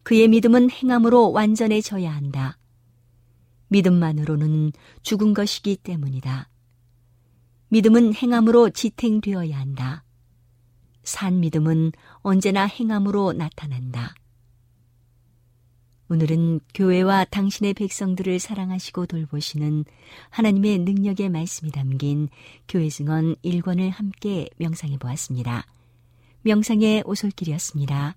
그의 0.04 0.28
믿음은 0.28 0.70
행함으로 0.70 1.32
완전해져야 1.32 2.14
한다. 2.14 2.58
믿음만으로는 3.70 4.70
죽은 5.02 5.34
것이기 5.34 5.78
때문이다. 5.78 6.48
믿음은 7.70 8.14
행함으로 8.14 8.70
지탱되어야 8.70 9.58
한다. 9.58 10.04
산 11.02 11.40
믿음은 11.40 11.92
언제나 12.22 12.66
행함으로 12.66 13.32
나타난다. 13.32 14.14
오늘은 16.08 16.60
교회와 16.74 17.24
당신의 17.24 17.72
백성들을 17.72 18.38
사랑하시고 18.38 19.06
돌보시는 19.06 19.86
하나님의 20.28 20.80
능력의 20.80 21.30
말씀이 21.30 21.70
담긴 21.70 22.28
교회 22.68 22.90
증언 22.90 23.34
1권을 23.36 23.90
함께 23.90 24.48
명상해 24.58 24.98
보았습니다. 24.98 25.64
명상의 26.42 27.04
오솔길이었습니다. 27.06 28.16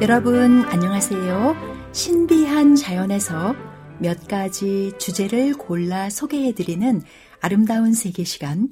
여러분 0.00 0.62
안녕하세요. 0.62 1.90
신비한 1.92 2.74
자연에서 2.74 3.54
몇 3.98 4.26
가지 4.28 4.92
주제를 4.98 5.52
골라 5.52 6.08
소개해드리는 6.08 7.02
아름다운 7.42 7.92
세계 7.92 8.24
시간. 8.24 8.70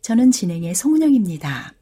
저는 0.00 0.30
진행의 0.30 0.74
송은영입니다. 0.74 1.74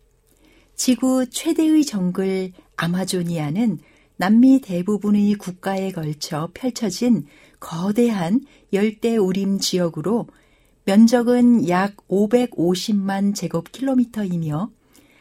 지구 0.74 1.26
최대의 1.30 1.84
정글 1.84 2.51
아마조니아는 2.76 3.78
남미 4.16 4.61
대부분의 4.62 5.34
국가에 5.34 5.92
걸쳐 5.92 6.51
펼쳐진 6.53 7.26
거대한 7.61 8.40
열대 8.72 9.16
우림 9.16 9.61
지역으로 9.61 10.26
면적은 10.86 11.68
약 11.68 11.96
550만 12.09 13.36
제곱킬로미터이며 13.36 14.72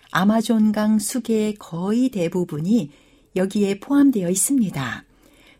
아마존강 0.09 0.97
수계의 0.97 1.55
거의 1.59 2.09
대부분이 2.09 2.89
여기에 3.37 3.79
포함되어 3.79 4.29
있습니다. 4.29 5.03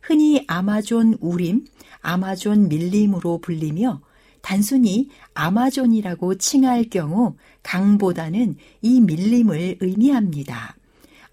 흔히 0.01 0.43
아마존 0.47 1.17
우림, 1.21 1.65
아마존 2.01 2.67
밀림으로 2.67 3.39
불리며 3.39 4.01
단순히 4.41 5.09
아마존이라고 5.34 6.36
칭할 6.36 6.86
경우 6.89 7.36
강보다는 7.63 8.55
이 8.82 9.01
밀림을 9.01 9.78
의미합니다. 9.82 10.75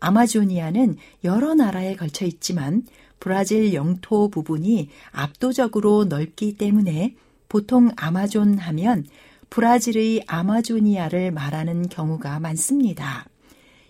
아마조니아는 0.00 0.96
여러 1.22 1.54
나라에 1.54 1.96
걸쳐 1.96 2.24
있지만 2.26 2.82
브라질 3.20 3.72
영토 3.72 4.28
부분이 4.28 4.88
압도적으로 5.12 6.04
넓기 6.04 6.56
때문에 6.56 7.14
보통 7.48 7.90
아마존 7.96 8.58
하면 8.58 9.06
브라질의 9.48 10.24
아마조니아를 10.26 11.30
말하는 11.30 11.88
경우가 11.88 12.40
많습니다. 12.40 13.26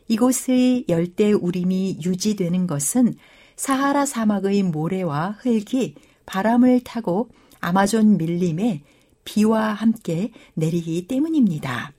이곳의 0.09 0.87
열대 0.89 1.33
우림이 1.33 2.01
유지되는 2.05 2.67
것은 2.67 3.15
사하라 3.57 4.07
사막의 4.07 4.65
모래와 4.65 5.39
흙이 5.41 5.95
바람을 6.27 6.81
타고 6.81 7.29
아마존 7.61 8.17
밀림에 8.17 8.83
비와 9.25 9.73
함께 9.73 10.33
내리기 10.55 11.07
때문입니다. 11.07 11.93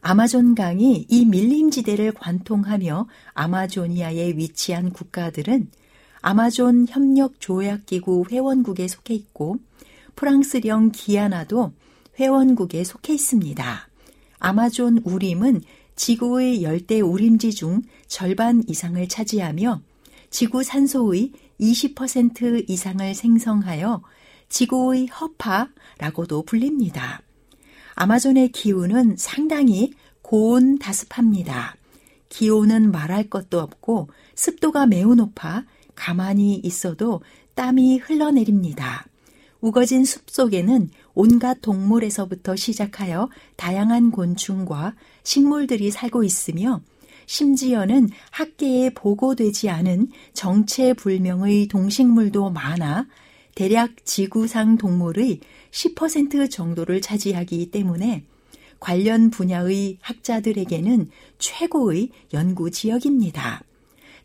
아마존강이 0.00 1.06
이 1.08 1.24
밀림지대를 1.24 2.12
관통하며 2.12 3.06
아마조니아에 3.32 4.34
위치한 4.36 4.92
국가들은 4.92 5.70
아마존 6.20 6.86
협력 6.88 7.40
조약기구 7.40 8.26
회원국에 8.30 8.88
속해 8.88 9.14
있고 9.14 9.56
프랑스령 10.16 10.90
기아나도 10.92 11.72
회원국에 12.18 12.84
속해 12.84 13.14
있습니다. 13.14 13.88
아마존 14.38 14.98
우림은 15.04 15.62
지구의 15.96 16.62
열대 16.62 17.00
우림지 17.00 17.52
중 17.52 17.82
절반 18.06 18.62
이상을 18.66 19.06
차지하며 19.08 19.80
지구 20.30 20.62
산소의 20.62 21.32
20% 21.60 22.68
이상을 22.68 23.14
생성하여 23.14 24.02
지구의 24.48 25.06
허파라고도 25.06 26.42
불립니다. 26.42 27.22
아마존의 27.94 28.50
기후는 28.50 29.16
상당히 29.16 29.92
고온 30.22 30.78
다습합니다. 30.78 31.76
기온은 32.28 32.90
말할 32.90 33.30
것도 33.30 33.60
없고 33.60 34.08
습도가 34.34 34.86
매우 34.86 35.14
높아 35.14 35.64
가만히 35.94 36.56
있어도 36.56 37.22
땀이 37.54 37.98
흘러내립니다. 37.98 39.06
우거진 39.60 40.04
숲 40.04 40.28
속에는 40.28 40.90
온갖 41.14 41.58
동물에서부터 41.62 42.56
시작하여 42.56 43.30
다양한 43.56 44.10
곤충과 44.10 44.94
식물들이 45.24 45.90
살고 45.90 46.22
있으며 46.22 46.80
심지어는 47.26 48.10
학계에 48.30 48.90
보고되지 48.90 49.70
않은 49.70 50.08
정체불명의 50.34 51.68
동식물도 51.68 52.50
많아 52.50 53.06
대략 53.54 54.04
지구상 54.04 54.76
동물의 54.76 55.40
10% 55.70 56.50
정도를 56.50 57.00
차지하기 57.00 57.70
때문에 57.70 58.24
관련 58.78 59.30
분야의 59.30 59.98
학자들에게는 60.00 61.08
최고의 61.38 62.10
연구 62.34 62.70
지역입니다. 62.70 63.62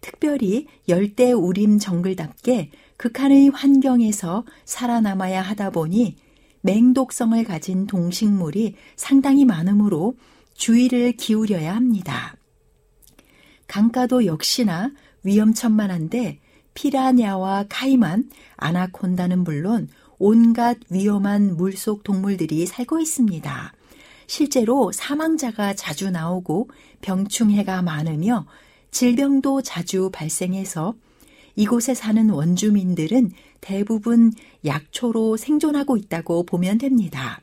특별히 0.02 0.68
열대 0.88 1.32
우림 1.32 1.80
정글답게 1.80 2.72
극한의 2.98 3.50
환경에서 3.50 4.46
살아남아야 4.66 5.42
하다 5.42 5.70
보니 5.70 6.18
맹독성을 6.62 7.42
가진 7.46 7.88
동식물이 7.88 8.76
상당히 8.96 9.46
많으므로 9.46 10.16
주의를 10.60 11.14
기울여야 11.14 11.74
합니다. 11.74 12.36
강가도 13.66 14.26
역시나 14.26 14.92
위험천만한데 15.24 16.40
피라냐와 16.74 17.66
카이만, 17.70 18.30
아나콘다는 18.58 19.46
물론 19.46 19.88
온갖 20.18 20.78
위험한 20.90 21.56
물속 21.56 22.04
동물들이 22.04 22.66
살고 22.66 23.00
있습니다. 23.00 23.74
실제로 24.28 24.92
사망자가 24.92 25.76
자주 25.76 26.12
나오고 26.12 26.70
병충해가 27.02 27.82
많으며 27.82 28.46
질병도 28.92 29.62
자주 29.62 30.10
발생해서 30.12 30.94
이곳에 31.56 31.94
사는 31.94 32.30
원주민들은 32.30 33.32
대부분 33.62 34.34
약초로 34.66 35.38
생존하고 35.38 35.96
있다고 35.96 36.44
보면 36.44 36.80
됩니다. 36.80 37.42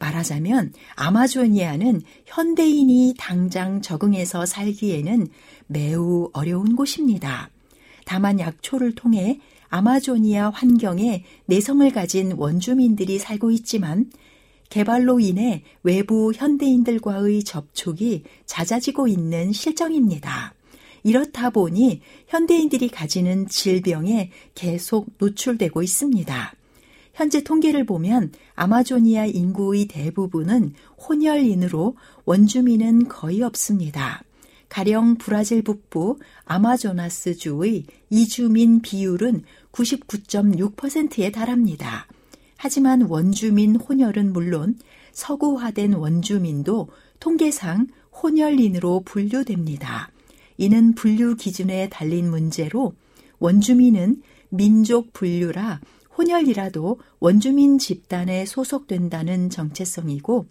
말하자면 0.00 0.72
아마조니아는 0.96 2.02
현대인이 2.26 3.14
당장 3.16 3.80
적응해서 3.80 4.46
살기에는 4.46 5.28
매우 5.68 6.30
어려운 6.32 6.74
곳입니다. 6.74 7.50
다만 8.04 8.40
약초를 8.40 8.96
통해 8.96 9.38
아마조니아 9.68 10.50
환경에 10.50 11.24
내성을 11.46 11.88
가진 11.92 12.32
원주민들이 12.32 13.18
살고 13.18 13.52
있지만 13.52 14.10
개발로 14.68 15.20
인해 15.20 15.62
외부 15.82 16.32
현대인들과의 16.34 17.44
접촉이 17.44 18.24
잦아지고 18.46 19.06
있는 19.06 19.52
실정입니다. 19.52 20.54
이렇다 21.02 21.50
보니 21.50 22.00
현대인들이 22.28 22.88
가지는 22.88 23.48
질병에 23.48 24.30
계속 24.54 25.08
노출되고 25.18 25.82
있습니다. 25.82 26.54
현재 27.20 27.42
통계를 27.42 27.84
보면 27.84 28.32
아마조니아 28.54 29.26
인구의 29.26 29.88
대부분은 29.88 30.72
혼혈인으로 31.06 31.94
원주민은 32.24 33.08
거의 33.08 33.42
없습니다. 33.42 34.24
가령 34.70 35.16
브라질 35.16 35.62
북부 35.62 36.16
아마조나스주의 36.46 37.84
이주민 38.08 38.80
비율은 38.80 39.42
99.6%에 39.70 41.30
달합니다. 41.30 42.06
하지만 42.56 43.02
원주민 43.02 43.76
혼혈은 43.76 44.32
물론 44.32 44.78
서구화된 45.12 45.92
원주민도 45.92 46.88
통계상 47.18 47.88
혼혈인으로 48.22 49.02
분류됩니다. 49.04 50.10
이는 50.56 50.94
분류 50.94 51.36
기준에 51.36 51.90
달린 51.90 52.30
문제로 52.30 52.94
원주민은 53.40 54.22
민족 54.48 55.12
분류라 55.12 55.80
혼혈이라도 56.20 57.00
원주민 57.18 57.78
집단에 57.78 58.44
소속된다는 58.44 59.48
정체성이고 59.48 60.44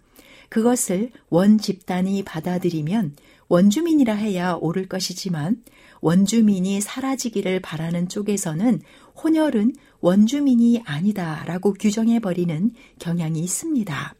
그것을 0.48 1.12
원 1.28 1.58
집단이 1.58 2.24
받아들이면 2.24 3.14
원주민이라 3.46 4.14
해야 4.14 4.54
옳을 4.54 4.88
것이지만 4.88 5.62
원주민이 6.00 6.80
사라지기를 6.80 7.60
바라는 7.60 8.08
쪽에서는 8.08 8.80
혼혈은 9.22 9.74
원주민이 10.00 10.82
아니다라고 10.84 11.74
규정해버리는 11.74 12.72
경향이 12.98 13.38
있습니다. 13.38 14.14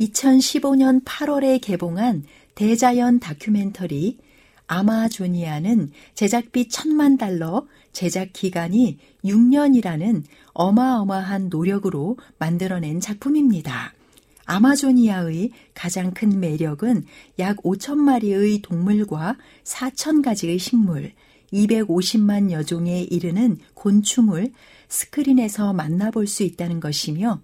2015년 0.00 1.04
8월에 1.04 1.60
개봉한 1.60 2.24
대자연 2.56 3.20
다큐멘터리 3.20 4.18
아마조니아는 4.66 5.92
제작비 6.14 6.68
천만 6.68 7.18
달러, 7.18 7.66
제작 7.92 8.32
기간이 8.32 8.98
6년이라는 9.24 10.22
어마어마한 10.52 11.48
노력으로 11.48 12.16
만들어낸 12.38 13.00
작품입니다. 13.00 13.92
아마조니아의 14.46 15.50
가장 15.74 16.12
큰 16.12 16.38
매력은 16.40 17.04
약 17.38 17.56
5천 17.62 17.96
마리의 17.96 18.60
동물과 18.60 19.36
4천 19.64 20.22
가지의 20.22 20.58
식물, 20.58 21.12
250만 21.52 22.50
여종에 22.50 23.02
이르는 23.02 23.58
곤충을 23.74 24.52
스크린에서 24.88 25.72
만나볼 25.72 26.26
수 26.26 26.42
있다는 26.42 26.80
것이며 26.80 27.40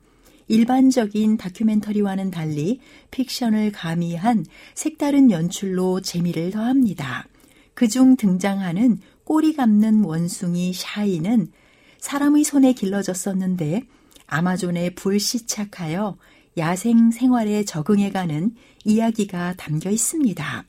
일반적인 0.48 1.36
다큐멘터리와는 1.36 2.32
달리 2.32 2.80
픽션을 3.12 3.70
가미한 3.70 4.44
색다른 4.74 5.30
연출로 5.30 6.00
재미를 6.00 6.50
더합니다. 6.50 7.26
그중 7.74 8.16
등장하는 8.16 8.98
꼬리 9.24 9.54
감는 9.54 10.02
원숭이 10.02 10.72
샤이는 10.72 11.52
사람의 12.00 12.44
손에 12.44 12.72
길러졌었는데 12.72 13.86
아마존에 14.26 14.90
불시착하여 14.94 16.16
야생 16.56 17.10
생활에 17.10 17.64
적응해가는 17.64 18.54
이야기가 18.84 19.54
담겨 19.56 19.90
있습니다. 19.90 20.64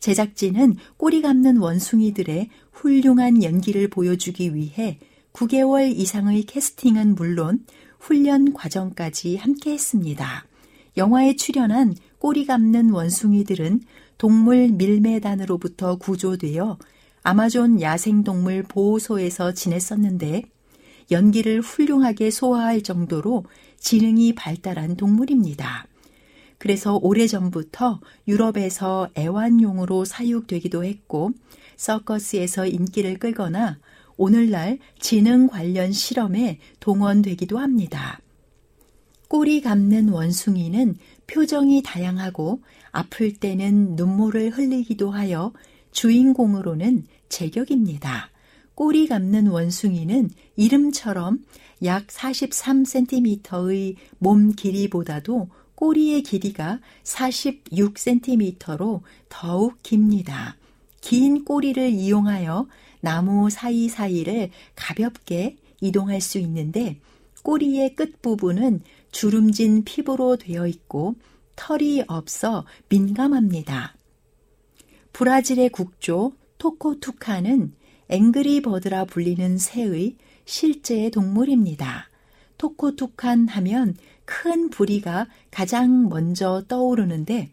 제작진은 0.00 0.76
꼬리 0.96 1.20
감는 1.20 1.58
원숭이들의 1.58 2.48
훌륭한 2.72 3.42
연기를 3.42 3.88
보여주기 3.88 4.54
위해 4.54 4.98
9개월 5.32 5.92
이상의 5.94 6.44
캐스팅은 6.44 7.14
물론 7.14 7.64
훈련 7.98 8.52
과정까지 8.52 9.36
함께 9.36 9.72
했습니다. 9.72 10.46
영화에 10.96 11.36
출연한 11.36 11.94
꼬리 12.18 12.46
감는 12.46 12.90
원숭이들은 12.90 13.82
동물 14.16 14.68
밀매단으로부터 14.68 15.96
구조되어 15.96 16.78
아마존 17.22 17.80
야생동물 17.80 18.64
보호소에서 18.64 19.52
지냈었는데 19.52 20.42
연기를 21.10 21.60
훌륭하게 21.60 22.30
소화할 22.30 22.82
정도로 22.82 23.44
지능이 23.78 24.34
발달한 24.34 24.96
동물입니다. 24.96 25.86
그래서 26.58 26.96
오래전부터 26.96 28.00
유럽에서 28.26 29.08
애완용으로 29.16 30.04
사육되기도 30.04 30.84
했고 30.84 31.30
서커스에서 31.76 32.66
인기를 32.66 33.18
끌거나 33.18 33.78
오늘날 34.16 34.78
지능 34.98 35.46
관련 35.46 35.92
실험에 35.92 36.58
동원되기도 36.80 37.58
합니다. 37.58 38.20
꼬리 39.28 39.60
감는 39.60 40.08
원숭이는 40.08 40.96
표정이 41.28 41.82
다양하고 41.84 42.60
아플 42.90 43.34
때는 43.34 43.94
눈물을 43.94 44.50
흘리기도 44.50 45.10
하여 45.10 45.52
주인공으로는 45.92 47.06
제격입니다. 47.28 48.30
꼬리 48.78 49.08
감는 49.08 49.48
원숭이는 49.48 50.30
이름처럼 50.54 51.44
약 51.82 52.06
43cm의 52.06 53.96
몸 54.18 54.52
길이보다도 54.52 55.48
꼬리의 55.74 56.22
길이가 56.22 56.78
46cm로 57.02 59.00
더욱 59.28 59.82
깁니다. 59.82 60.56
긴 61.00 61.44
꼬리를 61.44 61.90
이용하여 61.90 62.68
나무 63.00 63.50
사이사이를 63.50 64.50
가볍게 64.76 65.56
이동할 65.80 66.20
수 66.20 66.38
있는데 66.38 67.00
꼬리의 67.42 67.96
끝부분은 67.96 68.82
주름진 69.10 69.82
피부로 69.82 70.36
되어 70.36 70.68
있고 70.68 71.16
털이 71.56 72.04
없어 72.06 72.64
민감합니다. 72.88 73.96
브라질의 75.12 75.70
국조 75.70 76.34
토코투카는 76.58 77.72
앵그리버드라 78.08 79.04
불리는 79.04 79.58
새의 79.58 80.16
실제 80.44 81.10
동물입니다. 81.10 82.08
토코투칸 82.56 83.48
하면 83.48 83.96
큰 84.24 84.70
부리가 84.70 85.26
가장 85.50 86.08
먼저 86.08 86.62
떠오르는데 86.68 87.50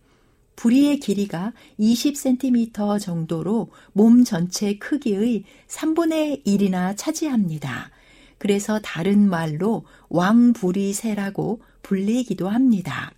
부리의 0.55 0.99
길이가 0.99 1.53
20cm 1.79 2.99
정도로 2.99 3.69
몸 3.93 4.23
전체 4.23 4.77
크기의 4.77 5.43
3분의 5.67 6.45
1이나 6.45 6.95
차지합니다. 6.95 7.91
그래서 8.37 8.79
다른 8.79 9.29
말로 9.29 9.85
왕부리새라고 10.09 11.61
불리기도 11.81 12.49
합니다. 12.49 13.11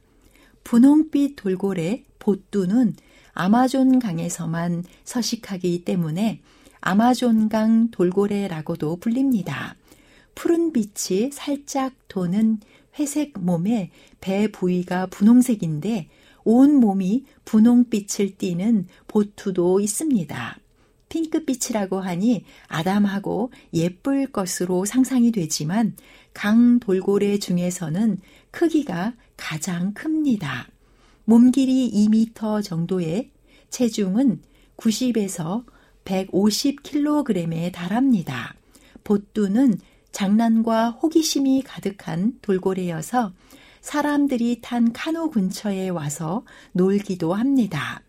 분홍빛 0.63 1.35
돌고래 1.35 2.03
보뚜는 2.19 2.95
아마존 3.33 3.99
강에서만 3.99 4.83
서식하기 5.03 5.85
때문에 5.85 6.41
아마존강 6.81 7.91
돌고래라고도 7.91 8.97
불립니다. 8.97 9.75
푸른 10.35 10.71
빛이 10.71 11.31
살짝 11.31 11.93
도는 12.07 12.59
회색 12.99 13.33
몸에 13.39 13.91
배 14.21 14.47
부위가 14.51 15.07
분홍색인데 15.07 16.09
온 16.43 16.75
몸이 16.75 17.25
분홍빛을 17.45 18.37
띠는 18.37 18.87
보투도 19.07 19.79
있습니다. 19.79 20.59
핑크빛이라고 21.09 21.99
하니 21.99 22.43
아담하고 22.67 23.51
예쁠 23.73 24.27
것으로 24.27 24.85
상상이 24.85 25.31
되지만 25.31 25.95
강 26.33 26.79
돌고래 26.79 27.39
중에서는 27.39 28.19
크기가 28.51 29.13
가장 29.35 29.93
큽니다. 29.93 30.67
몸 31.25 31.51
길이 31.51 31.91
2m 31.91 32.63
정도의 32.63 33.31
체중은 33.69 34.41
90에서 34.77 35.65
150kg에 36.07 37.71
달합니다. 37.71 38.55
보뚜는 39.03 39.77
장난과 40.11 40.91
호기심이 40.91 41.61
가득한 41.63 42.39
돌고래여서 42.41 43.33
사람들이 43.81 44.59
탄 44.61 44.91
카누 44.91 45.29
근처에 45.29 45.89
와서 45.89 46.43
놀기도 46.71 47.33
합니다. 47.33 48.01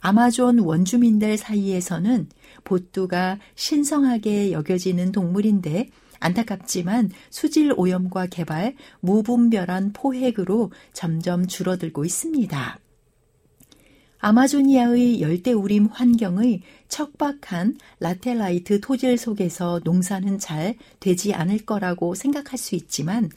아마존 0.00 0.60
원주민들 0.60 1.36
사이에서는 1.36 2.28
보뚜가 2.64 3.38
신성하게 3.54 4.52
여겨지는 4.52 5.12
동물인데 5.12 5.90
안타깝지만 6.20 7.10
수질 7.30 7.72
오염과 7.76 8.26
개발, 8.26 8.76
무분별한 9.00 9.92
포획으로 9.92 10.70
점점 10.92 11.46
줄어들고 11.46 12.04
있습니다. 12.04 12.78
아마조니아의 14.20 15.22
열대우림 15.22 15.86
환경의 15.86 16.60
척박한 16.88 17.78
라텔라이트 18.00 18.80
토질 18.80 19.16
속에서 19.16 19.80
농사는 19.82 20.38
잘 20.38 20.74
되지 21.00 21.32
않을 21.32 21.64
거라고 21.64 22.14
생각할 22.14 22.58
수 22.58 22.74
있지만 22.74 23.30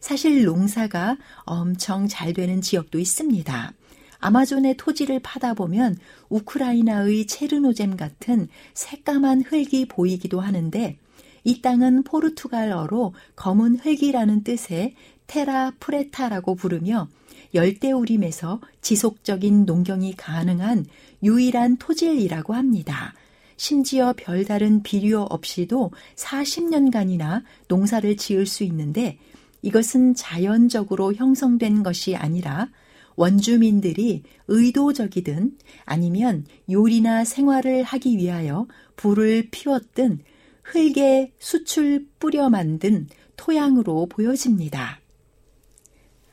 사실 0.00 0.44
농사가 0.44 1.18
엄청 1.44 2.08
잘 2.08 2.32
되는 2.32 2.62
지역도 2.62 2.98
있습니다. 2.98 3.72
아마존의 4.18 4.76
토지를 4.78 5.20
파다 5.20 5.52
보면 5.52 5.96
우크라이나의 6.30 7.26
체르노잼 7.26 7.96
같은 7.96 8.48
새까만 8.72 9.42
흙이 9.42 9.88
보이기도 9.88 10.40
하는데 10.40 10.96
이 11.44 11.62
땅은 11.62 12.04
포르투갈어로 12.04 13.14
검은 13.36 13.76
흙이라는 13.76 14.44
뜻의 14.44 14.94
테라 15.30 15.74
프레타라고 15.78 16.56
부르며 16.56 17.08
열대우림에서 17.54 18.60
지속적인 18.80 19.64
농경이 19.64 20.16
가능한 20.16 20.86
유일한 21.22 21.76
토질이라고 21.76 22.52
합니다. 22.54 23.14
심지어 23.56 24.12
별다른 24.16 24.82
비료 24.82 25.20
없이도 25.22 25.92
40년간이나 26.16 27.44
농사를 27.68 28.16
지을 28.16 28.44
수 28.44 28.64
있는데 28.64 29.18
이것은 29.62 30.16
자연적으로 30.16 31.14
형성된 31.14 31.84
것이 31.84 32.16
아니라 32.16 32.68
원주민들이 33.14 34.24
의도적이든 34.48 35.56
아니면 35.84 36.44
요리나 36.68 37.24
생활을 37.24 37.84
하기 37.84 38.16
위하여 38.16 38.66
불을 38.96 39.50
피웠든 39.52 40.24
흙에 40.64 41.32
수출 41.38 42.08
뿌려 42.18 42.50
만든 42.50 43.06
토양으로 43.36 44.06
보여집니다. 44.06 44.99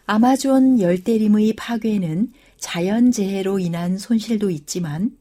아마존 0.09 0.79
열대림의 0.79 1.55
파괴는 1.57 2.31
자연재해로 2.59 3.59
인한 3.59 3.97
손실도 3.97 4.49
있지만 4.49 5.11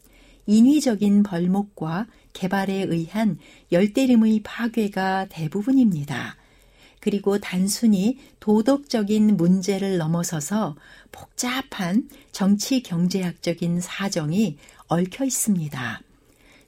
인위적인 0.46 1.24
벌목과 1.24 2.06
개발에 2.32 2.86
의한 2.88 3.36
열대림의 3.72 4.42
파괴가 4.44 5.26
대부분입니다. 5.28 6.36
그리고 7.00 7.38
단순히 7.38 8.18
도덕적인 8.38 9.36
문제를 9.36 9.98
넘어서서 9.98 10.76
복잡한 11.10 12.08
정치 12.30 12.80
경제학적인 12.84 13.80
사정이 13.80 14.56
얽혀 14.86 15.24
있습니다. 15.24 16.00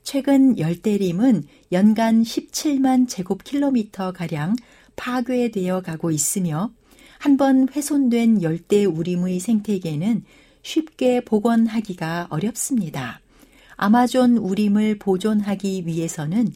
최근 0.02 0.58
열대림은 0.58 1.44
연간 1.70 2.24
17만 2.24 3.08
제곱킬로미터 3.08 4.10
가량 4.10 4.56
파괴되어 4.96 5.82
가고 5.82 6.10
있으며 6.10 6.72
한번 7.18 7.68
훼손된 7.68 8.42
열대 8.42 8.84
우림의 8.84 9.40
생태계는 9.40 10.24
쉽게 10.62 11.20
복원하기가 11.20 12.28
어렵습니다. 12.30 13.20
아마존 13.76 14.36
우림을 14.36 14.98
보존하기 14.98 15.86
위해서는 15.86 16.52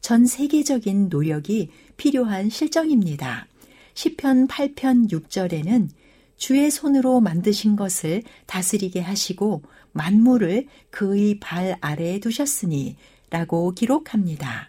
전 0.00 0.26
세계적인 0.26 1.08
노력이 1.08 1.70
필요한 1.96 2.50
실정입니다. 2.50 3.46
시편 3.94 4.48
8편 4.48 5.10
6절에는 5.10 5.88
주의 6.36 6.70
손으로 6.70 7.20
만드신 7.20 7.76
것을 7.76 8.22
다스리게 8.46 9.00
하시고 9.00 9.62
만물을 9.92 10.66
그의 10.90 11.38
발 11.38 11.76
아래에 11.80 12.18
두셨으니 12.18 12.96
라고 13.30 13.70
기록합니다. 13.70 14.68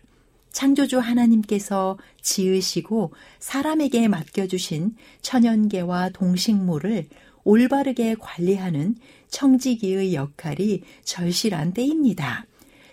창조주 0.55 0.99
하나님께서 0.99 1.97
지으시고 2.21 3.11
사람에게 3.39 4.07
맡겨주신 4.07 4.95
천연계와 5.21 6.11
동식물을 6.13 7.09
올바르게 7.43 8.15
관리하는 8.17 8.95
청지기의 9.27 10.13
역할이 10.13 10.81
절실한 11.03 11.73
때입니다. 11.73 12.45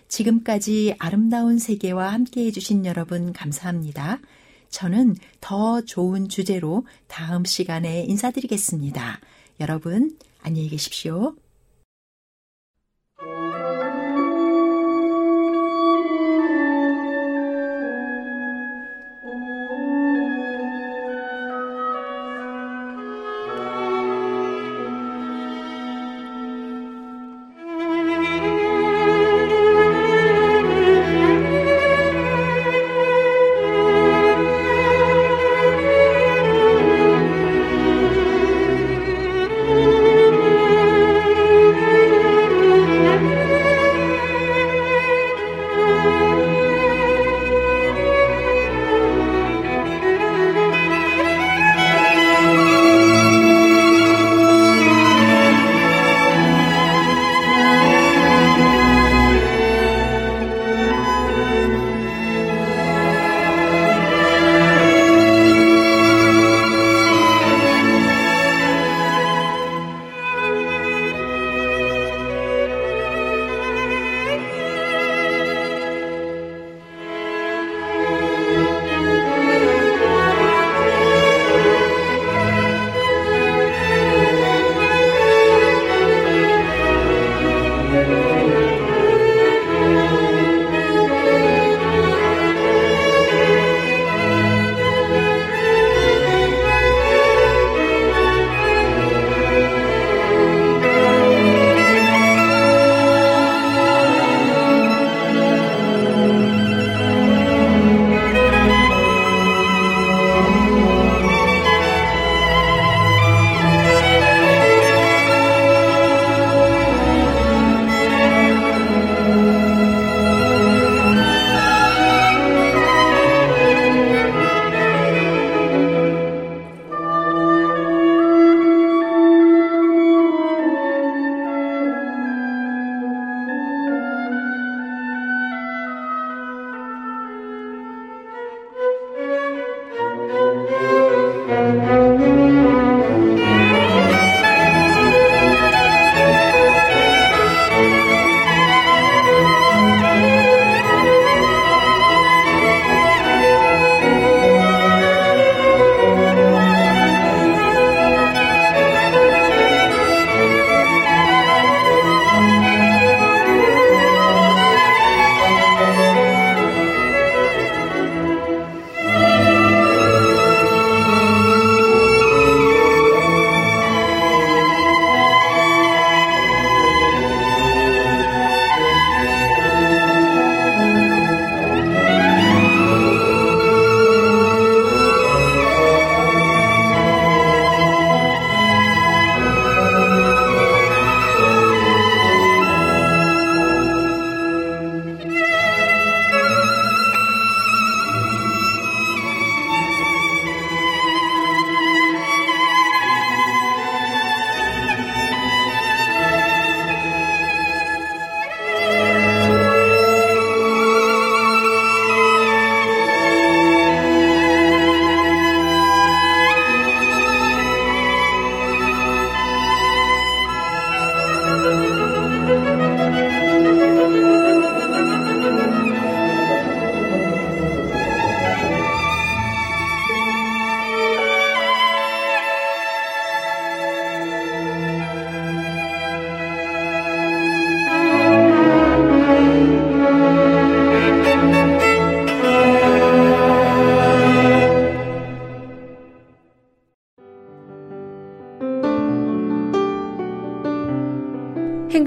지금까지 0.09 0.95
아름다운 0.99 1.57
세계와 1.57 2.11
함께 2.11 2.45
해주신 2.47 2.85
여러분 2.85 3.31
감사합니다. 3.31 4.19
저는 4.69 5.15
더 5.39 5.79
좋은 5.79 6.27
주제로 6.27 6.85
다음 7.07 7.45
시간에 7.45 8.03
인사드리겠습니다. 8.03 9.21
여러분, 9.61 10.17
안녕히 10.41 10.67
계십시오. 10.67 11.33